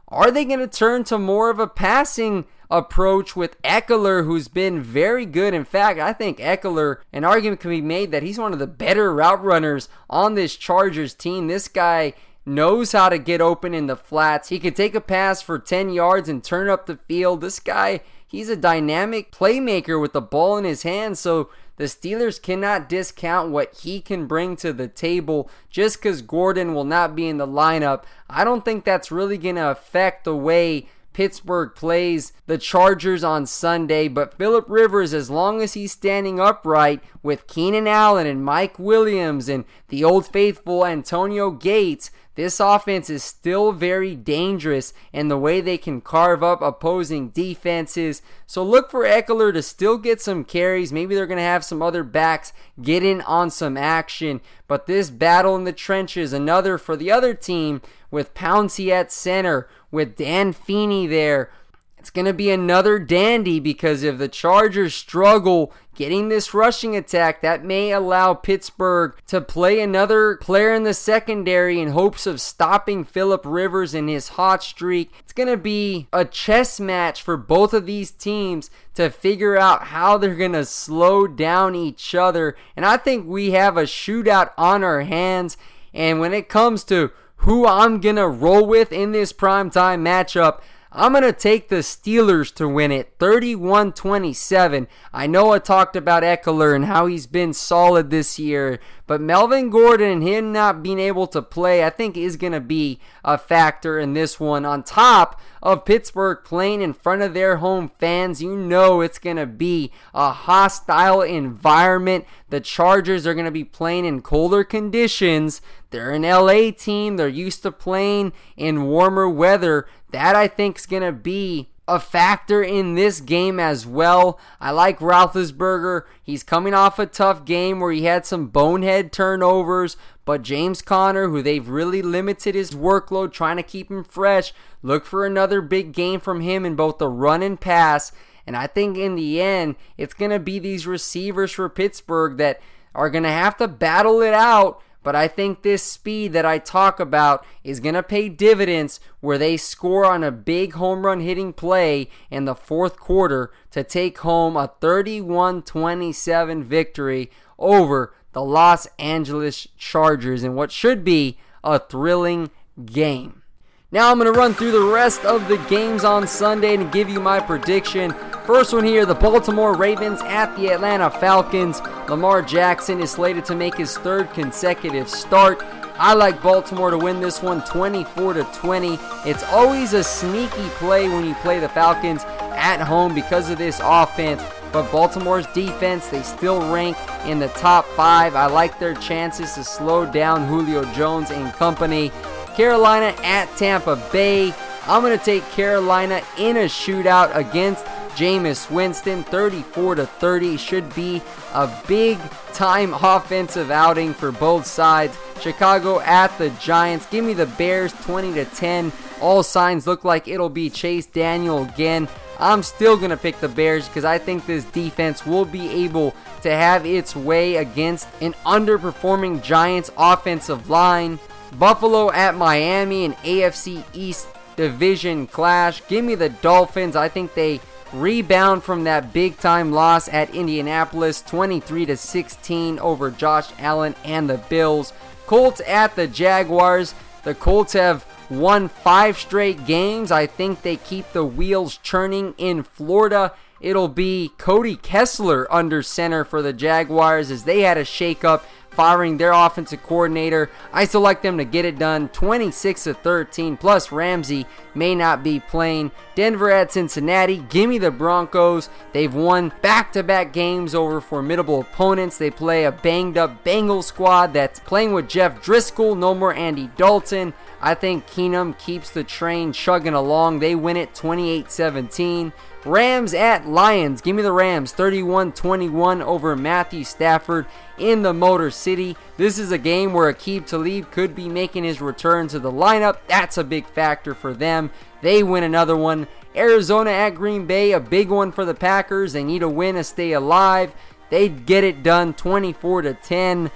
are 0.09 0.31
they 0.31 0.45
going 0.45 0.59
to 0.59 0.67
turn 0.67 1.03
to 1.05 1.17
more 1.17 1.49
of 1.49 1.59
a 1.59 1.67
passing 1.67 2.45
approach 2.71 3.35
with 3.35 3.61
Ekeler, 3.61 4.25
who's 4.25 4.47
been 4.47 4.81
very 4.81 5.25
good? 5.25 5.53
In 5.53 5.65
fact, 5.65 5.99
I 5.99 6.13
think 6.13 6.39
Ekeler, 6.39 6.97
an 7.13 7.23
argument 7.23 7.61
can 7.61 7.69
be 7.69 7.81
made 7.81 8.11
that 8.11 8.23
he's 8.23 8.37
one 8.37 8.53
of 8.53 8.59
the 8.59 8.67
better 8.67 9.13
route 9.13 9.43
runners 9.43 9.89
on 10.09 10.35
this 10.35 10.55
Chargers 10.55 11.13
team. 11.13 11.47
This 11.47 11.67
guy 11.67 12.13
knows 12.45 12.91
how 12.91 13.09
to 13.09 13.17
get 13.17 13.41
open 13.41 13.73
in 13.73 13.87
the 13.87 13.95
flats. 13.95 14.49
He 14.49 14.59
can 14.59 14.73
take 14.73 14.95
a 14.95 15.01
pass 15.01 15.41
for 15.41 15.59
10 15.59 15.91
yards 15.91 16.27
and 16.27 16.43
turn 16.43 16.69
up 16.69 16.85
the 16.85 16.97
field. 17.07 17.41
This 17.41 17.59
guy, 17.59 18.01
he's 18.27 18.49
a 18.49 18.55
dynamic 18.55 19.31
playmaker 19.31 20.01
with 20.01 20.13
the 20.13 20.21
ball 20.21 20.57
in 20.57 20.63
his 20.63 20.83
hands. 20.83 21.19
So 21.19 21.49
the 21.79 21.85
Steelers 21.85 22.41
cannot 22.41 22.89
discount 22.89 23.51
what 23.51 23.73
he 23.73 24.01
can 24.01 24.27
bring 24.27 24.57
to 24.57 24.73
the 24.73 24.89
table 24.89 25.49
just 25.69 25.95
because 25.95 26.21
Gordon 26.21 26.73
will 26.73 26.83
not 26.83 27.15
be 27.15 27.25
in 27.25 27.37
the 27.37 27.47
lineup. 27.47 28.03
I 28.29 28.43
don't 28.43 28.65
think 28.65 28.83
that's 28.83 29.13
really 29.13 29.37
going 29.37 29.55
to 29.55 29.71
affect 29.71 30.25
the 30.25 30.35
way 30.35 30.89
Pittsburgh 31.13 31.73
plays 31.75 32.33
the 32.47 32.57
Chargers 32.57 33.23
on 33.23 33.45
Sunday. 33.45 34.09
But 34.09 34.37
Philip 34.37 34.65
Rivers, 34.67 35.13
as 35.13 35.29
long 35.29 35.61
as 35.61 35.73
he's 35.73 35.93
standing 35.93 36.37
upright 36.37 37.01
with 37.23 37.47
Keenan 37.47 37.87
Allen 37.87 38.27
and 38.27 38.43
Mike 38.43 38.77
Williams 38.77 39.47
and 39.47 39.63
the 39.87 40.03
old 40.03 40.27
faithful 40.27 40.85
Antonio 40.85 41.49
Gates, 41.49 42.11
this 42.39 42.61
offense 42.61 43.09
is 43.09 43.21
still 43.21 43.73
very 43.73 44.15
dangerous 44.15 44.93
in 45.11 45.27
the 45.27 45.37
way 45.37 45.59
they 45.59 45.77
can 45.77 45.99
carve 45.99 46.41
up 46.41 46.61
opposing 46.61 47.31
defenses. 47.31 48.21
So 48.47 48.63
look 48.63 48.89
for 48.89 49.03
Ekeler 49.03 49.51
to 49.51 49.61
still 49.61 49.97
get 49.97 50.21
some 50.21 50.45
carries. 50.45 50.93
Maybe 50.93 51.15
they're 51.15 51.27
going 51.27 51.35
to 51.35 51.43
have 51.43 51.65
some 51.65 51.81
other 51.81 52.01
backs 52.01 52.53
get 52.81 53.03
in 53.03 53.19
on 53.23 53.49
some 53.49 53.75
action. 53.75 54.39
But 54.69 54.85
this 54.85 55.09
battle 55.09 55.57
in 55.57 55.65
the 55.65 55.73
trenches, 55.73 56.31
another 56.31 56.77
for 56.77 56.95
the 56.95 57.11
other 57.11 57.33
team 57.33 57.81
with 58.09 58.33
Pouncey 58.33 58.89
at 58.89 59.11
center, 59.11 59.67
with 59.91 60.15
Dan 60.15 60.53
Feeney 60.53 61.07
there. 61.07 61.51
It's 61.99 62.09
going 62.09 62.25
to 62.25 62.33
be 62.33 62.49
another 62.49 62.97
dandy 62.97 63.59
because 63.59 64.03
if 64.03 64.17
the 64.17 64.29
Chargers 64.29 64.95
struggle 64.95 65.73
getting 65.95 66.29
this 66.29 66.53
rushing 66.53 66.95
attack, 66.95 67.41
that 67.41 67.65
may 67.65 67.91
allow 67.91 68.33
Pittsburgh 68.33 69.15
to 69.27 69.41
play 69.41 69.81
another 69.81 70.37
player 70.37 70.73
in 70.73 70.83
the 70.83 70.93
secondary 70.93 71.81
in 71.81 71.89
hopes 71.89 72.25
of 72.25 72.39
stopping 72.39 73.03
Philip 73.03 73.41
Rivers 73.43 73.93
in 73.93 74.07
his 74.07 74.29
hot 74.29 74.63
streak. 74.63 75.11
It's 75.19 75.33
going 75.33 75.49
to 75.49 75.57
be 75.57 76.07
a 76.13 76.23
chess 76.23 76.79
match 76.79 77.21
for 77.21 77.35
both 77.35 77.73
of 77.73 77.85
these 77.85 78.11
teams 78.11 78.71
to 78.95 79.09
figure 79.09 79.57
out 79.57 79.87
how 79.87 80.17
they're 80.17 80.35
going 80.35 80.53
to 80.53 80.63
slow 80.63 81.27
down 81.27 81.75
each 81.75 82.15
other. 82.15 82.55
And 82.77 82.85
I 82.85 82.95
think 82.95 83.27
we 83.27 83.51
have 83.51 83.75
a 83.75 83.83
shootout 83.83 84.51
on 84.57 84.85
our 84.85 85.01
hands. 85.01 85.57
And 85.93 86.21
when 86.21 86.33
it 86.33 86.47
comes 86.47 86.85
to 86.85 87.11
who 87.43 87.67
I'm 87.67 87.99
going 87.99 88.15
to 88.15 88.27
roll 88.27 88.65
with 88.65 88.93
in 88.93 89.11
this 89.11 89.33
primetime 89.33 89.99
matchup, 90.01 90.61
I'm 90.91 91.11
going 91.11 91.23
to 91.23 91.33
take 91.33 91.69
the 91.69 91.77
Steelers 91.77 92.51
to 92.55 92.67
win 92.67 92.91
it 92.91 93.13
31 93.19 93.93
27. 93.93 94.87
I 95.13 95.27
know 95.27 95.51
I 95.51 95.59
talked 95.59 95.95
about 95.95 96.23
Ekeler 96.23 96.75
and 96.75 96.85
how 96.85 97.05
he's 97.05 97.27
been 97.27 97.53
solid 97.53 98.09
this 98.09 98.39
year, 98.39 98.79
but 99.05 99.21
Melvin 99.21 99.69
Gordon 99.69 100.09
and 100.09 100.23
him 100.23 100.51
not 100.51 100.81
being 100.81 100.97
able 100.97 101.27
to 101.27 101.43
play, 101.43 101.83
I 101.83 101.91
think, 101.91 102.17
is 102.17 102.37
going 102.37 102.53
to 102.53 102.59
be 102.59 102.99
a 103.23 103.37
factor 103.37 103.99
in 103.99 104.13
this 104.13 104.39
one. 104.39 104.65
On 104.65 104.81
top 104.81 105.39
of 105.61 105.85
Pittsburgh 105.85 106.39
playing 106.43 106.81
in 106.81 106.93
front 106.93 107.21
of 107.21 107.35
their 107.35 107.57
home 107.57 107.91
fans, 107.99 108.41
you 108.41 108.55
know 108.55 109.01
it's 109.01 109.19
going 109.19 109.37
to 109.37 109.45
be 109.45 109.91
a 110.15 110.31
hostile 110.31 111.21
environment. 111.21 112.25
The 112.49 112.61
Chargers 112.61 113.27
are 113.27 113.35
going 113.35 113.45
to 113.45 113.51
be 113.51 113.63
playing 113.63 114.05
in 114.05 114.23
colder 114.23 114.63
conditions. 114.63 115.61
They're 115.91 116.11
an 116.11 116.21
LA 116.21 116.71
team, 116.71 117.17
they're 117.17 117.27
used 117.27 117.63
to 117.63 117.71
playing 117.71 118.33
in 118.57 118.85
warmer 118.85 119.27
weather. 119.27 119.87
That 120.11 120.35
I 120.35 120.47
think 120.47 120.77
is 120.77 120.85
going 120.85 121.03
to 121.03 121.11
be 121.11 121.69
a 121.89 121.99
factor 121.99 122.61
in 122.61 122.93
this 122.93 123.19
game 123.19 123.59
as 123.59 123.85
well. 123.85 124.39
I 124.61 124.69
like 124.71 124.99
Roethlisberger. 124.99 126.03
He's 126.21 126.43
coming 126.43 126.73
off 126.75 126.99
a 126.99 127.07
tough 127.07 127.45
game 127.45 127.79
where 127.79 127.91
he 127.91 128.03
had 128.03 128.27
some 128.27 128.47
bonehead 128.47 129.11
turnovers, 129.11 129.97
but 130.23 130.43
James 130.43 130.83
Conner, 130.83 131.29
who 131.29 131.41
they've 131.41 131.67
really 131.67 132.03
limited 132.03 132.53
his 132.53 132.71
workload, 132.71 133.31
trying 133.31 133.57
to 133.57 133.63
keep 133.63 133.89
him 133.89 134.03
fresh, 134.03 134.53
look 134.83 135.03
for 135.03 135.25
another 135.25 135.61
big 135.61 135.91
game 135.91 136.19
from 136.19 136.41
him 136.41 136.63
in 136.63 136.75
both 136.75 136.99
the 136.99 137.09
run 137.09 137.41
and 137.41 137.59
pass. 137.59 138.11
And 138.45 138.55
I 138.55 138.67
think 138.67 138.95
in 138.95 139.15
the 139.15 139.41
end, 139.41 139.75
it's 139.97 140.13
going 140.13 140.31
to 140.31 140.39
be 140.39 140.59
these 140.59 140.85
receivers 140.85 141.51
for 141.51 141.67
Pittsburgh 141.69 142.37
that 142.37 142.61
are 142.93 143.09
going 143.09 143.23
to 143.23 143.31
have 143.31 143.57
to 143.57 143.67
battle 143.67 144.21
it 144.21 144.33
out 144.33 144.81
but 145.03 145.15
I 145.15 145.27
think 145.27 145.61
this 145.61 145.83
speed 145.83 146.33
that 146.33 146.45
I 146.45 146.57
talk 146.57 146.99
about 146.99 147.45
is 147.63 147.79
going 147.79 147.95
to 147.95 148.03
pay 148.03 148.29
dividends 148.29 148.99
where 149.21 149.37
they 149.37 149.57
score 149.57 150.05
on 150.05 150.23
a 150.23 150.31
big 150.31 150.73
home 150.73 151.05
run 151.05 151.21
hitting 151.21 151.53
play 151.53 152.09
in 152.29 152.45
the 152.45 152.55
fourth 152.55 152.99
quarter 152.99 153.51
to 153.71 153.83
take 153.83 154.19
home 154.19 154.57
a 154.57 154.71
31 154.79 155.61
27 155.63 156.63
victory 156.63 157.31
over 157.57 158.13
the 158.33 158.43
Los 158.43 158.87
Angeles 158.97 159.67
Chargers 159.77 160.43
in 160.43 160.55
what 160.55 160.71
should 160.71 161.03
be 161.03 161.37
a 161.63 161.79
thrilling 161.79 162.51
game. 162.85 163.43
Now 163.91 164.11
I'm 164.11 164.19
going 164.19 164.31
to 164.31 164.39
run 164.39 164.53
through 164.53 164.73
the 164.73 164.83
rest 164.93 165.25
of 165.25 165.47
the 165.47 165.57
games 165.67 166.03
on 166.03 166.27
Sunday 166.27 166.75
and 166.75 166.91
give 166.91 167.09
you 167.09 167.19
my 167.19 167.39
prediction. 167.39 168.13
First 168.45 168.71
one 168.71 168.83
here 168.83 169.03
the 169.03 169.15
Baltimore 169.15 169.75
Ravens 169.75 170.21
at 170.21 170.55
the 170.55 170.67
Atlanta 170.67 171.09
Falcons. 171.09 171.81
Lamar 172.07 172.43
Jackson 172.43 173.01
is 173.01 173.09
slated 173.09 173.45
to 173.45 173.55
make 173.55 173.75
his 173.75 173.97
third 173.97 174.31
consecutive 174.31 175.09
start. 175.09 175.63
I 175.97 176.13
like 176.13 176.39
Baltimore 176.43 176.91
to 176.91 176.99
win 176.99 177.19
this 177.19 177.41
one 177.41 177.63
24 177.63 178.33
to 178.33 178.43
20. 178.53 178.99
It's 179.25 179.43
always 179.45 179.93
a 179.93 180.03
sneaky 180.03 180.69
play 180.77 181.09
when 181.09 181.25
you 181.25 181.33
play 181.35 181.59
the 181.59 181.69
Falcons 181.69 182.23
at 182.51 182.83
home 182.83 183.15
because 183.15 183.49
of 183.49 183.57
this 183.57 183.81
offense. 183.83 184.43
But 184.71 184.91
Baltimore's 184.91 185.47
defense, 185.47 186.09
they 186.09 186.21
still 186.21 186.71
rank 186.71 186.95
in 187.25 187.39
the 187.39 187.47
top 187.49 187.85
five. 187.95 188.35
I 188.35 188.45
like 188.45 188.77
their 188.77 188.93
chances 188.93 189.53
to 189.53 189.63
slow 189.63 190.05
down 190.05 190.47
Julio 190.47 190.83
Jones 190.93 191.31
and 191.31 191.51
company. 191.53 192.11
Carolina 192.55 193.15
at 193.23 193.45
Tampa 193.57 193.95
Bay. 194.11 194.53
I'm 194.87 195.01
going 195.01 195.17
to 195.17 195.23
take 195.23 195.43
Carolina 195.51 196.21
in 196.37 196.57
a 196.57 196.65
shootout 196.65 197.35
against 197.35 197.85
Jameis 198.15 198.69
Winston. 198.71 199.23
34 199.23 199.95
to 199.95 200.05
30 200.05 200.57
should 200.57 200.93
be 200.95 201.21
a 201.53 201.69
big 201.87 202.17
time 202.53 202.93
offensive 202.93 203.71
outing 203.71 204.13
for 204.13 204.31
both 204.31 204.65
sides. 204.65 205.17
Chicago 205.39 205.99
at 206.01 206.35
the 206.37 206.49
Giants. 206.61 207.05
Give 207.05 207.23
me 207.23 207.33
the 207.33 207.45
Bears 207.45 207.93
20 208.01 208.33
to 208.33 208.45
10. 208.45 208.91
All 209.21 209.43
signs 209.43 209.85
look 209.87 210.03
like 210.03 210.27
it'll 210.27 210.49
be 210.49 210.69
Chase 210.69 211.05
Daniel 211.05 211.63
again. 211.63 212.07
I'm 212.39 212.63
still 212.63 212.95
going 212.95 213.09
to 213.09 213.17
pick 213.17 213.39
the 213.41 213.49
Bears 213.49 213.87
because 213.87 214.05
I 214.05 214.17
think 214.17 214.45
this 214.45 214.63
defense 214.65 215.25
will 215.25 215.45
be 215.45 215.69
able 215.83 216.15
to 216.41 216.49
have 216.49 216.85
its 216.85 217.15
way 217.15 217.57
against 217.57 218.07
an 218.21 218.33
underperforming 218.45 219.43
Giants 219.43 219.91
offensive 219.97 220.69
line. 220.69 221.19
Buffalo 221.57 222.11
at 222.11 222.35
Miami, 222.35 223.05
an 223.05 223.13
AFC 223.15 223.83
East 223.93 224.27
division 224.55 225.25
clash. 225.27 225.81
Give 225.87 226.03
me 226.03 226.15
the 226.15 226.29
Dolphins. 226.29 226.95
I 226.95 227.09
think 227.09 227.33
they 227.33 227.61
rebound 227.91 228.63
from 228.63 228.83
that 228.83 229.13
big 229.13 229.37
time 229.39 229.71
loss 229.71 230.07
at 230.09 230.35
Indianapolis 230.35 231.21
23 231.23 231.87
to 231.87 231.97
16 231.97 232.79
over 232.79 233.09
Josh 233.09 233.49
Allen 233.57 233.95
and 234.03 234.29
the 234.29 234.37
Bills. 234.49 234.93
Colts 235.25 235.61
at 235.65 235.95
the 235.95 236.07
Jaguars. 236.07 236.93
The 237.23 237.35
Colts 237.35 237.73
have 237.73 238.05
won 238.29 238.67
5 238.67 239.17
straight 239.17 239.65
games. 239.65 240.11
I 240.11 240.27
think 240.27 240.61
they 240.61 240.75
keep 240.75 241.11
the 241.13 241.25
wheels 241.25 241.77
churning 241.77 242.35
in 242.37 242.63
Florida. 242.63 243.33
It'll 243.59 243.89
be 243.89 244.31
Cody 244.37 244.75
Kessler 244.75 245.47
under 245.51 245.83
center 245.83 246.23
for 246.23 246.41
the 246.41 246.53
Jaguars 246.53 247.29
as 247.29 247.43
they 247.43 247.61
had 247.61 247.77
a 247.77 247.83
shakeup 247.83 248.43
firing 248.79 249.17
their 249.17 249.33
offensive 249.33 249.83
coordinator. 249.83 250.49
I 250.71 250.85
like 250.85 251.21
them 251.21 251.37
to 251.37 251.43
get 251.43 251.65
it 251.65 251.77
done 251.77 252.07
26 252.07 252.85
to 252.85 252.93
13. 252.93 253.57
Plus, 253.57 253.91
Ramsey 253.91 254.45
may 254.73 254.95
not 254.95 255.21
be 255.21 255.41
playing. 255.41 255.91
Denver 256.15 256.49
at 256.49 256.71
Cincinnati. 256.71 257.39
Give 257.49 257.69
me 257.69 257.77
the 257.77 257.91
Broncos. 257.91 258.69
They've 258.93 259.13
won 259.13 259.51
back 259.61 259.91
to 259.91 260.01
back 260.01 260.31
games 260.31 260.73
over 260.73 261.01
formidable 261.01 261.59
opponents. 261.59 262.17
They 262.17 262.31
play 262.31 262.63
a 262.63 262.71
banged 262.71 263.17
up 263.17 263.43
Bengals 263.43 263.83
squad 263.83 264.31
that's 264.31 264.61
playing 264.61 264.93
with 264.93 265.09
Jeff 265.09 265.43
Driskel. 265.43 265.97
No 265.97 266.15
more 266.15 266.33
Andy 266.33 266.69
Dalton. 266.77 267.33
I 267.59 267.75
think 267.75 268.07
Keenum 268.07 268.57
keeps 268.57 268.89
the 268.91 269.03
train 269.03 269.51
chugging 269.51 269.93
along. 269.93 270.39
They 270.39 270.55
win 270.55 270.77
it 270.77 270.95
28 270.95 271.51
17. 271.51 272.31
Rams 272.65 273.13
at 273.13 273.47
Lions. 273.47 274.01
Give 274.01 274.15
me 274.15 274.21
the 274.21 274.33
Rams 274.33 274.73
31 274.73 275.31
21 275.31 276.01
over 276.01 276.35
Matthew 276.35 276.83
Stafford 276.83 277.45
in 277.77 278.01
the 278.01 278.13
Motor 278.13 278.51
City. 278.51 278.97
This 279.15 279.39
is 279.39 279.51
a 279.51 279.57
game 279.57 279.93
where 279.93 280.11
Aqib 280.11 280.45
Talib 280.45 280.91
could 280.91 281.15
be 281.15 281.29
making 281.29 281.63
his 281.63 281.79
return 281.79 282.27
to 282.27 282.39
the 282.39 282.51
lineup. 282.51 282.97
That's 283.07 283.37
a 283.37 283.43
big 283.45 283.65
factor 283.65 284.13
for 284.13 284.33
them. 284.33 284.71
They 285.01 285.23
win 285.23 285.43
another 285.43 285.77
one. 285.77 286.07
Arizona 286.35 286.91
at 286.91 287.15
Green 287.15 287.45
Bay, 287.45 287.71
a 287.71 287.79
big 287.79 288.09
one 288.09 288.31
for 288.31 288.43
the 288.43 288.53
Packers. 288.53 289.13
They 289.13 289.23
need 289.23 289.41
a 289.41 289.49
win 289.49 289.75
to 289.75 289.83
stay 289.83 290.11
alive. 290.11 290.75
They 291.09 291.29
get 291.29 291.63
it 291.63 291.81
done 291.81 292.13
24 292.13 292.83
to 292.83 292.93
10. 292.93 293.51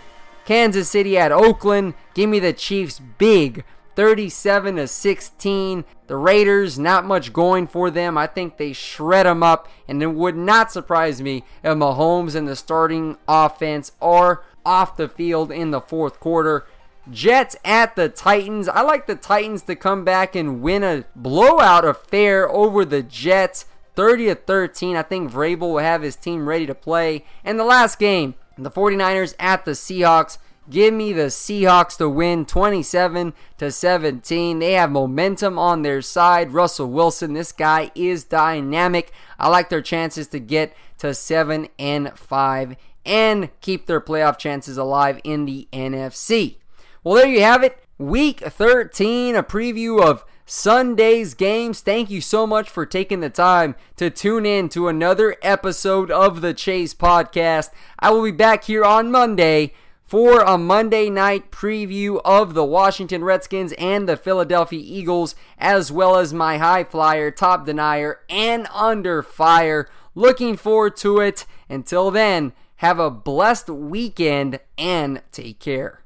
Kansas 0.45 0.89
City 0.89 1.17
at 1.17 1.31
Oakland. 1.31 1.93
Give 2.13 2.29
me 2.29 2.39
the 2.39 2.53
Chiefs 2.53 2.99
big 3.17 3.65
37 3.95 4.77
to 4.77 4.87
16. 4.87 5.85
The 6.07 6.15
Raiders, 6.15 6.77
not 6.79 7.05
much 7.05 7.33
going 7.33 7.67
for 7.67 7.89
them. 7.89 8.17
I 8.17 8.27
think 8.27 8.57
they 8.57 8.73
shred 8.73 9.25
them 9.25 9.43
up, 9.43 9.67
and 9.87 10.01
it 10.01 10.07
would 10.07 10.35
not 10.35 10.71
surprise 10.71 11.21
me 11.21 11.43
if 11.63 11.77
Mahomes 11.77 12.35
and 12.35 12.47
the 12.47 12.55
starting 12.55 13.17
offense 13.27 13.91
are 14.01 14.43
off 14.65 14.97
the 14.97 15.07
field 15.07 15.51
in 15.51 15.71
the 15.71 15.81
fourth 15.81 16.19
quarter. 16.19 16.65
Jets 17.11 17.55
at 17.65 17.95
the 17.95 18.09
Titans. 18.09 18.67
I 18.67 18.81
like 18.81 19.07
the 19.07 19.15
Titans 19.15 19.63
to 19.63 19.75
come 19.75 20.05
back 20.05 20.35
and 20.35 20.61
win 20.61 20.83
a 20.83 21.05
blowout 21.15 21.85
affair 21.85 22.49
over 22.49 22.85
the 22.85 23.03
Jets. 23.03 23.65
30 23.95 24.25
to 24.27 24.35
13. 24.35 24.95
I 24.95 25.03
think 25.03 25.31
Vrabel 25.31 25.59
will 25.59 25.77
have 25.77 26.01
his 26.01 26.15
team 26.15 26.47
ready 26.47 26.65
to 26.65 26.73
play. 26.73 27.25
And 27.43 27.59
the 27.59 27.65
last 27.65 27.99
game, 27.99 28.35
the 28.57 28.71
49ers 28.71 29.35
at 29.39 29.65
the 29.65 29.71
Seahawks. 29.71 30.37
Give 30.69 30.93
me 30.93 31.11
the 31.11 31.23
Seahawks 31.23 31.97
to 31.97 32.07
win 32.09 32.45
27 32.45 33.33
to 33.57 33.71
17. 33.71 34.59
They 34.59 34.71
have 34.73 34.91
momentum 34.91 35.59
on 35.59 35.81
their 35.81 36.01
side. 36.01 36.53
Russell 36.53 36.89
Wilson, 36.89 37.33
this 37.33 37.51
guy 37.51 37.91
is 37.95 38.23
dynamic. 38.23 39.11
I 39.37 39.49
like 39.49 39.69
their 39.69 39.81
chances 39.81 40.27
to 40.29 40.39
get 40.39 40.73
to 40.99 41.13
7 41.13 41.67
and 41.77 42.17
5 42.17 42.77
and 43.05 43.49
keep 43.59 43.85
their 43.85 43.99
playoff 43.99 44.37
chances 44.37 44.77
alive 44.77 45.19
in 45.25 45.43
the 45.45 45.67
NFC. 45.73 46.55
Well, 47.03 47.15
there 47.15 47.27
you 47.27 47.41
have 47.41 47.63
it. 47.63 47.83
Week 47.97 48.39
13, 48.39 49.35
a 49.35 49.43
preview 49.43 50.01
of 50.01 50.23
Sunday's 50.45 51.33
games. 51.33 51.81
Thank 51.81 52.09
you 52.09 52.21
so 52.21 52.47
much 52.47 52.69
for 52.69 52.85
taking 52.85 53.19
the 53.19 53.29
time 53.29 53.75
to 53.97 54.09
tune 54.09 54.45
in 54.45 54.69
to 54.69 54.87
another 54.87 55.35
episode 55.41 56.09
of 56.09 56.41
the 56.41 56.53
Chase 56.53 56.93
Podcast. 56.93 57.69
I 57.99 58.11
will 58.11 58.23
be 58.23 58.31
back 58.31 58.63
here 58.65 58.85
on 58.85 59.11
Monday 59.11 59.73
for 60.13 60.41
a 60.41 60.59
Monday 60.59 61.09
night 61.09 61.49
preview 61.49 62.21
of 62.23 62.53
the 62.53 62.63
Washington 62.63 63.23
Redskins 63.23 63.73
and 63.79 64.07
the 64.07 64.15
Philadelphia 64.15 64.79
Eagles, 64.79 65.33
as 65.57 65.91
well 65.91 66.17
as 66.17 66.31
my 66.31 66.59
high 66.59 66.83
flyer, 66.83 67.31
top 67.31 67.65
denier, 67.65 68.19
and 68.29 68.67
under 68.71 69.23
fire. 69.23 69.89
Looking 70.13 70.55
forward 70.55 70.97
to 70.97 71.19
it. 71.19 71.47
Until 71.67 72.11
then, 72.11 72.53
have 72.75 72.99
a 72.99 73.09
blessed 73.09 73.69
weekend 73.69 74.59
and 74.77 75.23
take 75.31 75.59
care. 75.59 76.03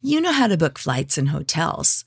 You 0.00 0.20
know 0.20 0.32
how 0.32 0.48
to 0.48 0.56
book 0.56 0.76
flights 0.76 1.16
and 1.16 1.28
hotels. 1.28 2.06